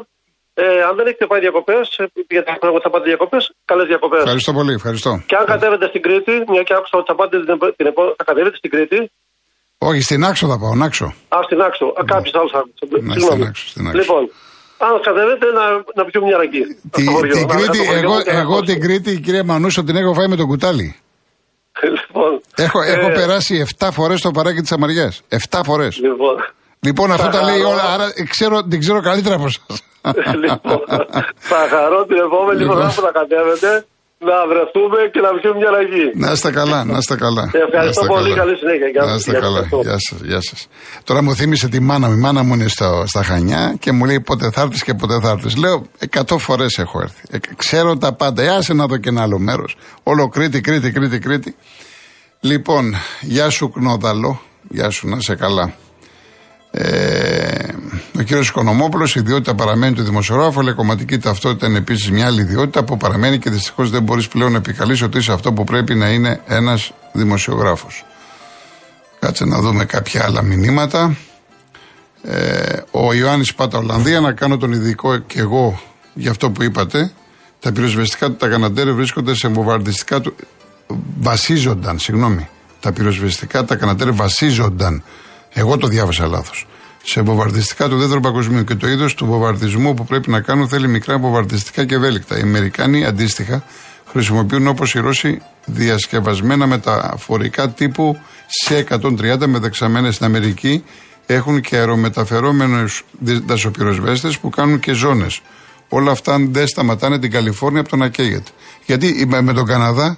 Ε, 0.54 0.64
αν 0.90 0.94
δεν 0.98 1.06
έχετε 1.10 1.26
πάει 1.32 1.40
διακοπές, 1.48 1.86
ε, 1.98 2.04
γιατί 2.30 2.48
θα 2.84 2.90
πάτε 2.94 3.06
διακοπές, 3.12 3.44
καλές 3.66 3.86
διακοπές. 3.92 4.20
Ευχαριστώ 4.20 4.52
πολύ. 4.60 4.74
Ευχαριστώ. 4.74 5.12
Και 5.30 5.36
αν 5.40 5.46
κατέβετε 5.54 5.86
στην 5.92 6.02
Κρήτη, 6.06 6.34
μια 6.54 6.64
και 6.68 6.74
άκουσα 6.78 6.96
ότι 7.00 7.08
θα, 7.12 7.16
πάτε 7.20 7.36
την, 7.46 7.58
την, 7.78 7.86
θα 8.20 8.24
κατέβετε 8.30 8.56
στην 8.62 8.70
Κρήτη, 8.74 9.00
Όχι, 9.90 10.02
στην 10.02 10.24
άξο 10.30 10.46
θα 10.52 10.58
πάω, 10.62 10.74
άξο. 10.88 11.06
Α, 11.36 11.38
στην 11.48 11.60
άξο. 11.68 11.86
Α, 12.00 12.02
κάποιο 12.14 12.32
άλλο 12.40 12.50
άκουσε. 12.62 12.84
Ναι, 12.90 13.14
Συγγνώμη. 13.14 13.22
στην 13.32 13.44
άξο, 13.50 13.66
στην 13.74 13.84
άξο. 13.88 13.98
Λοιπόν, 14.00 14.22
αν 14.88 14.92
κατεβείτε 15.08 15.46
να, 15.58 15.64
να 15.98 16.04
πιούμε 16.08 16.26
μια 16.28 16.38
ρακή. 16.42 16.62
Τη- 16.96 17.02
Στο 17.02 17.12
χωριό. 17.12 17.34
την 17.36 17.46
Να- 17.48 17.56
Κρήτη, 17.56 17.78
στο 17.78 17.86
χωριό 17.86 18.02
εγώ, 18.04 18.16
και 18.28 18.32
να 18.32 18.40
εγώ 18.46 18.58
την 18.68 18.74
ακούσω. 18.76 18.86
Κρήτη, 18.88 19.12
κυρία 19.26 19.44
Μανούσο, 19.44 19.84
την 19.84 19.96
έχω 20.02 20.14
φάει 20.18 20.28
με 20.28 20.36
τον 20.42 20.48
κουτάλι. 20.52 20.88
Λοιπόν, 21.82 22.42
Έχω, 22.56 22.82
έχω 22.82 23.10
ε, 23.10 23.14
περάσει 23.14 23.66
7 23.80 23.90
φορές 23.92 24.22
το 24.22 24.32
παράκι 24.32 24.62
της 24.62 24.72
Αμαριάς. 24.72 25.22
7 25.50 25.62
φορές. 25.66 25.98
Λοιπόν, 25.98 26.36
Λοιπόν, 26.80 27.12
αυτό 27.12 27.24
θα 27.26 27.30
τα 27.32 27.44
λέει 27.44 27.58
χαρώ. 27.58 27.70
όλα, 27.70 27.84
άρα 27.94 28.14
ξέρω, 28.30 28.64
την 28.64 28.80
ξέρω 28.80 29.02
καλύτερα 29.02 29.36
από 29.36 29.46
εσάς. 29.46 29.84
λοιπόν, 30.36 30.84
θα 31.38 31.68
χαρώ 31.70 32.06
την 32.06 32.18
επόμενη 32.18 32.60
Λοιπόν. 32.60 32.76
φορά 32.76 32.88
που 32.96 33.02
θα 33.02 33.12
κατέβετε 33.20 33.86
να 34.30 34.38
βρεθούμε 34.52 35.00
και 35.14 35.20
να 35.26 35.30
πιούμε 35.38 35.58
μια 35.62 35.70
ραγή. 35.78 36.06
Να 36.24 36.32
είστε 36.32 36.52
καλά, 36.60 36.80
να 36.92 36.98
είστε 36.98 37.16
καλά. 37.16 37.44
Ευχαριστώ 37.66 37.80
Να 37.80 37.90
είστε 37.90 38.06
πολύ, 38.08 38.30
καλά. 38.30 38.42
καλή 38.42 38.56
συνέχεια. 38.58 38.88
Γεια 38.94 39.02
Να 39.02 39.08
σας, 39.08 39.18
είστε 39.20 39.32
γεια 39.32 39.40
καλά. 39.40 39.60
σας. 39.70 39.82
Γεια 39.86 39.98
σας, 40.08 40.20
γεια 40.30 40.42
σας. 40.42 40.68
Τώρα 41.04 41.22
μου 41.24 41.36
θύμισε 41.36 41.68
τη 41.70 41.80
μάνα 41.80 42.08
μου. 42.08 42.14
Η 42.14 42.20
μάνα 42.26 42.44
μου 42.44 42.54
είναι 42.54 42.68
στο, 42.68 43.04
στα 43.08 43.24
Χανιά 43.24 43.76
και 43.80 43.92
μου 43.92 44.06
λέει 44.06 44.20
πότε 44.22 44.50
θα 44.52 44.62
έρθεις 44.62 44.84
και 44.84 44.94
πότε 44.94 45.20
θα 45.24 45.30
έρθεις. 45.30 45.56
Λέω 45.56 45.86
100 46.30 46.38
φορές 46.38 46.78
έχω 46.78 47.02
έρθει. 47.02 47.22
Ε, 47.32 47.38
ξέρω 47.56 47.98
τα 47.98 48.14
πάντα. 48.14 48.42
Ε, 48.44 48.48
άσε 48.48 48.74
να 48.74 48.86
δω 48.86 48.98
και 48.98 49.10
ένα 49.10 49.22
άλλο 49.22 49.40
μέρος. 49.40 49.76
Όλο 50.04 50.28
Κρήτη, 50.30 50.62
Κρήτη, 50.62 50.92
Κρήτη, 50.92 51.20
Κρήτη. 51.20 51.56
Λοιπόν, 52.40 52.96
γεια 53.22 53.50
σου 53.50 53.70
Κνόδαλο. 53.70 54.42
Γεια 54.70 54.90
σου, 54.90 55.08
να 55.08 55.18
είσαι 55.18 55.36
καλά. 55.36 55.74
Ε, 56.72 57.74
ο 58.20 58.22
κύριος 58.22 58.50
Οικονομόπουλος, 58.50 59.16
η 59.16 59.20
ιδιότητα 59.20 59.56
παραμένει 59.56 59.96
του 59.96 60.04
δημοσιογράφου, 60.04 60.60
αλλά 60.60 60.72
η 60.72 60.74
κομματική 60.74 61.18
ταυτότητα 61.18 61.68
είναι 61.68 61.78
επίσης 61.78 62.12
μια 62.12 62.26
άλλη 62.26 62.42
ιδιότητα 62.42 62.84
που 62.84 62.98
παραμένει 62.98 63.38
και 63.40 63.50
δυστυχώς 63.50 63.90
δεν 63.90 64.04
μπορείς 64.04 64.28
πλέον 64.28 64.52
να 64.52 64.58
επικαλείς 64.58 65.02
ότι 65.02 65.18
είσαι 65.18 65.32
αυτό 65.32 65.54
που 65.54 65.64
πρέπει 65.64 65.96
να 65.96 66.10
είναι 66.10 66.42
ένας 66.48 66.92
δημοσιογράφος. 67.14 68.06
Κάτσε 69.20 69.46
να 69.46 69.60
δούμε 69.60 69.86
κάποια 69.86 70.24
άλλα 70.24 70.42
μηνύματα. 70.42 71.18
Ε, 72.24 72.78
ο 72.92 73.14
Ιωάννης 73.14 73.54
Πάτα 73.54 73.78
Ολλανδία, 73.78 74.20
να 74.20 74.32
κάνω 74.32 74.58
τον 74.58 74.72
ειδικό 74.72 75.18
και 75.18 75.40
εγώ 75.40 75.82
για 76.14 76.32
αυτό 76.32 76.52
που 76.52 76.64
είπατε. 76.64 77.12
Τα 77.60 77.72
πυροσβεστικά 77.72 78.28
του 78.28 78.36
Τακαναντέρε 78.36 78.92
βρίσκονται 78.92 79.36
σε 79.36 79.48
βομβαρδιστικά 79.48 80.22
του. 80.22 80.36
Βασίζονταν, 81.20 82.00
συγγνώμη. 82.00 82.50
Τα 82.80 82.92
πυροσβεστικά 82.92 83.66
τα 83.66 83.76
Καναντέρε 83.76 84.12
βασίζονταν. 84.12 85.04
Εγώ 85.54 85.78
το 85.78 85.88
διάβασα 85.88 86.28
λάθος. 86.28 86.68
Σε 87.04 87.22
βομβαρδιστικά 87.22 87.90
του 87.90 87.98
δεύτερου 87.98 88.20
παγκοσμίου 88.20 88.64
και 88.64 88.76
το 88.76 88.88
είδος 88.88 89.14
του 89.16 89.26
βομβαρδισμού 89.26 89.94
που 89.94 90.06
πρέπει 90.06 90.30
να 90.30 90.42
κάνουν 90.42 90.68
θέλει 90.68 90.88
μικρά 90.88 91.18
βομβαρδιστικά 91.18 91.86
και 91.86 91.96
ευέλικτα. 91.96 92.38
Οι 92.38 92.42
Αμερικάνοι 92.42 93.06
αντίστοιχα 93.06 93.64
χρησιμοποιούν 94.12 94.68
όπως 94.68 94.94
οι 94.94 95.00
Ρώσοι 95.00 95.42
διασκευασμένα 95.66 96.68
μεταφορικά 96.68 97.70
τύπου 97.70 98.18
σε 98.48 98.86
130 98.90 99.46
με 99.48 99.60
δεξαμένα 99.60 100.12
στην 100.12 100.26
Αμερική. 100.26 100.84
Έχουν 101.26 101.62
και 101.62 101.76
αερομεταφερόμενους 101.76 103.04
δασοπυροσβέστες 103.46 104.40
που 104.40 104.50
κάνουν 104.50 104.80
και 104.80 104.94
ζώνες. 104.94 105.42
Όλα 105.90 106.12
αυτά 106.12 106.38
δεν 106.50 106.68
σταματάνε 106.68 107.20
την 107.20 107.32
Καλιφόρνια 107.32 107.80
από 107.80 107.90
το 107.90 107.96
να 107.96 108.10
καίγεται. 108.10 108.52
Γιατί 108.86 109.26
με 109.28 109.42
με 109.42 109.54
τον 109.54 109.66
Καναδά 109.66 110.18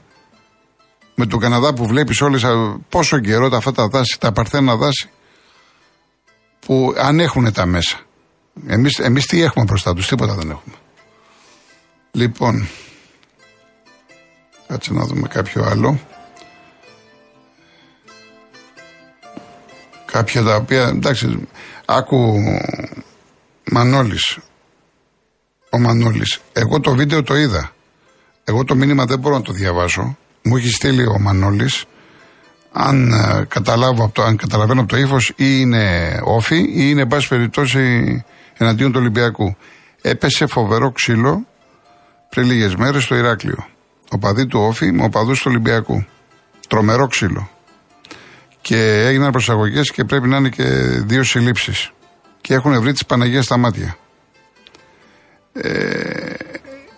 με 1.15 1.26
τον 1.26 1.39
Καναδά 1.39 1.74
που 1.74 1.86
βλέπεις 1.86 2.22
όλες 2.22 2.43
α, 2.43 2.80
πόσο 2.89 3.19
καιρό 3.19 3.50
τα 3.50 3.58
αυτά 3.58 3.72
τα 3.72 3.88
δάση, 3.88 4.17
τα 4.19 4.32
παρθένα 4.32 4.76
δάση 4.76 5.10
που 6.65 6.93
αν 6.97 7.19
έχουν 7.19 7.54
τα 7.54 7.65
μέσα. 7.65 7.99
Εμείς, 8.67 8.99
εμείς 8.99 9.26
τι 9.26 9.41
έχουμε 9.41 9.65
μπροστά 9.65 9.93
τους, 9.93 10.08
τίποτα 10.08 10.34
δεν 10.34 10.49
έχουμε. 10.49 10.76
Λοιπόν, 12.12 12.67
κάτσε 14.67 14.93
να 14.93 15.06
δούμε 15.06 15.28
κάποιο 15.28 15.63
άλλο. 15.63 15.99
Κάποια 20.06 20.43
τα 20.43 20.56
οποία, 20.56 20.88
εντάξει, 20.88 21.47
άκου 21.86 22.34
Μανώλης, 23.71 24.38
ο 25.69 25.80
Μανώλης, 25.80 26.39
εγώ 26.54 26.80
το 26.80 26.95
βίντεο 26.95 27.23
το 27.23 27.36
είδα. 27.36 27.71
Εγώ 28.43 28.63
το 28.63 28.76
μήνυμα 28.76 29.06
δεν 29.06 29.19
μπορώ 29.19 29.36
να 29.36 29.41
το 29.41 29.54
διαβάσω. 29.54 30.17
Μου 30.41 30.58
έχει 30.58 30.69
στείλει 30.69 31.08
ο 31.08 31.19
Μανώλης. 31.19 31.86
Αν, 32.75 33.12
ε, 33.12 33.45
καταλάβω 33.47 34.03
από 34.03 34.13
το, 34.13 34.23
αν 34.23 34.38
καταλαβαίνω 34.38 34.81
από 34.81 34.89
το 34.89 34.97
ύφος, 34.97 35.29
ή 35.29 35.33
είναι 35.59 36.17
όφη 36.23 36.57
ή 36.57 36.73
είναι, 36.75 37.01
εν 37.01 37.07
πάση 37.07 37.27
περιπτώσει, 37.27 38.23
εναντίον 38.57 38.91
του 38.91 38.99
Ολυμπιακού. 38.99 39.55
Έπεσε 40.01 40.45
φοβερό 40.45 40.91
ξύλο 40.91 41.45
πριν 42.29 42.45
λίγες 42.45 42.75
μέρες 42.75 43.03
στο 43.03 43.15
Ηράκλειο. 43.15 43.67
Ο 44.09 44.17
παδί 44.17 44.45
του 44.45 44.59
όφη 44.59 44.91
με 44.91 45.03
οπαδού 45.03 45.31
του 45.31 45.43
Ολυμπιακού. 45.45 46.05
Τρομερό 46.67 47.07
ξύλο. 47.07 47.49
Και 48.62 49.03
έγιναν 49.05 49.31
προσαγωγές 49.31 49.91
και 49.91 50.03
πρέπει 50.03 50.27
να 50.27 50.38
είναι 50.38 50.49
και 50.49 50.63
δύο 51.05 51.23
συλλήψεις. 51.23 51.91
Και 52.41 52.53
έχουν 52.53 52.81
βρει 52.81 52.91
τις 52.91 53.05
Παναγίες 53.05 53.45
στα 53.45 53.57
μάτια 53.57 53.97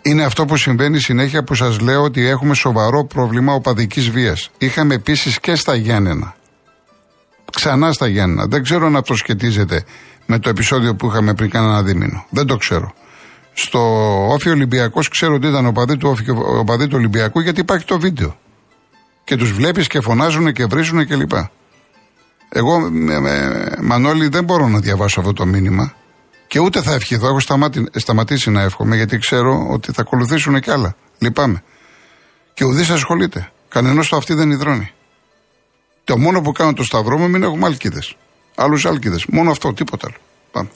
είναι 0.05 0.23
αυτό 0.23 0.45
που 0.45 0.57
συμβαίνει 0.57 0.99
συνέχεια 0.99 1.43
που 1.43 1.55
σας 1.55 1.79
λέω 1.79 2.01
ότι 2.01 2.27
έχουμε 2.27 2.53
σοβαρό 2.53 3.05
πρόβλημα 3.05 3.53
οπαδικής 3.53 4.09
βίας. 4.09 4.49
Είχαμε 4.57 4.93
επίσης 4.93 5.39
και 5.39 5.55
στα 5.55 5.75
Γιάννενα. 5.75 6.35
Ξανά 7.51 7.91
στα 7.91 8.07
Γιάννενα. 8.07 8.47
Δεν 8.47 8.63
ξέρω 8.63 8.85
αν 8.85 8.95
αυτό 8.95 9.15
σχετίζεται 9.15 9.83
με 10.25 10.39
το 10.39 10.49
επεισόδιο 10.49 10.95
που 10.95 11.07
είχαμε 11.07 11.33
πριν 11.33 11.49
κάνα 11.49 11.67
ένα 11.67 11.83
δίμηνο. 11.83 12.25
Δεν 12.29 12.45
το 12.45 12.57
ξέρω. 12.57 12.93
Στο 13.53 13.79
Όφη 14.29 14.49
Ολυμπιακός 14.49 15.07
ξέρω 15.07 15.33
ότι 15.33 15.47
ήταν 15.47 15.65
οπαδί 15.65 15.97
του, 15.97 16.09
Όφη 16.09 16.23
και 16.23 16.31
οπαδί 16.31 16.87
του 16.87 16.95
Ολυμπιακού 16.97 17.39
γιατί 17.39 17.59
υπάρχει 17.59 17.85
το 17.85 17.99
βίντεο. 17.99 18.37
Και 19.23 19.35
τους 19.35 19.51
βλέπεις 19.51 19.87
και 19.87 20.01
φωνάζουν 20.01 20.53
και 20.53 20.65
βρίζουν 20.65 21.07
κλπ. 21.07 21.31
Εγώ, 22.49 22.79
με, 22.79 23.19
με, 23.19 23.69
Μανώλη, 23.81 24.27
δεν 24.27 24.43
μπορώ 24.43 24.67
να 24.67 24.79
διαβάσω 24.79 25.19
αυτό 25.19 25.33
το 25.33 25.45
μήνυμα. 25.45 25.93
Και 26.55 26.61
ούτε 26.61 26.81
θα 26.81 26.93
ευχηθώ. 26.93 27.27
Έχω 27.27 27.39
σταματή, 27.39 27.85
σταματήσει 27.95 28.49
να 28.49 28.61
εύχομαι 28.61 28.95
γιατί 28.95 29.17
ξέρω 29.17 29.67
ότι 29.69 29.91
θα 29.91 30.01
ακολουθήσουν 30.01 30.59
και 30.59 30.71
άλλα. 30.71 30.95
Λυπάμαι. 31.17 31.63
Και 32.53 32.65
ουδής 32.65 32.89
ασχολείται. 32.89 33.51
Κανενός 33.67 34.09
το 34.09 34.15
αυτή 34.15 34.33
δεν 34.33 34.51
υδρώνει. 34.51 34.91
Το 36.03 36.17
μόνο 36.17 36.41
που 36.41 36.51
κάνω 36.51 36.73
το 36.73 36.83
σταυρό 36.83 37.17
μου 37.17 37.25
είναι 37.25 37.45
έχουμε 37.45 37.65
άλκηδε. 37.65 37.99
Άλλους 38.55 38.85
άλκηδε. 38.85 39.19
Μόνο 39.27 39.51
αυτό, 39.51 39.73
τίποτα 39.73 40.07
άλλο. 40.07 40.17
Πάμε. 40.51 40.69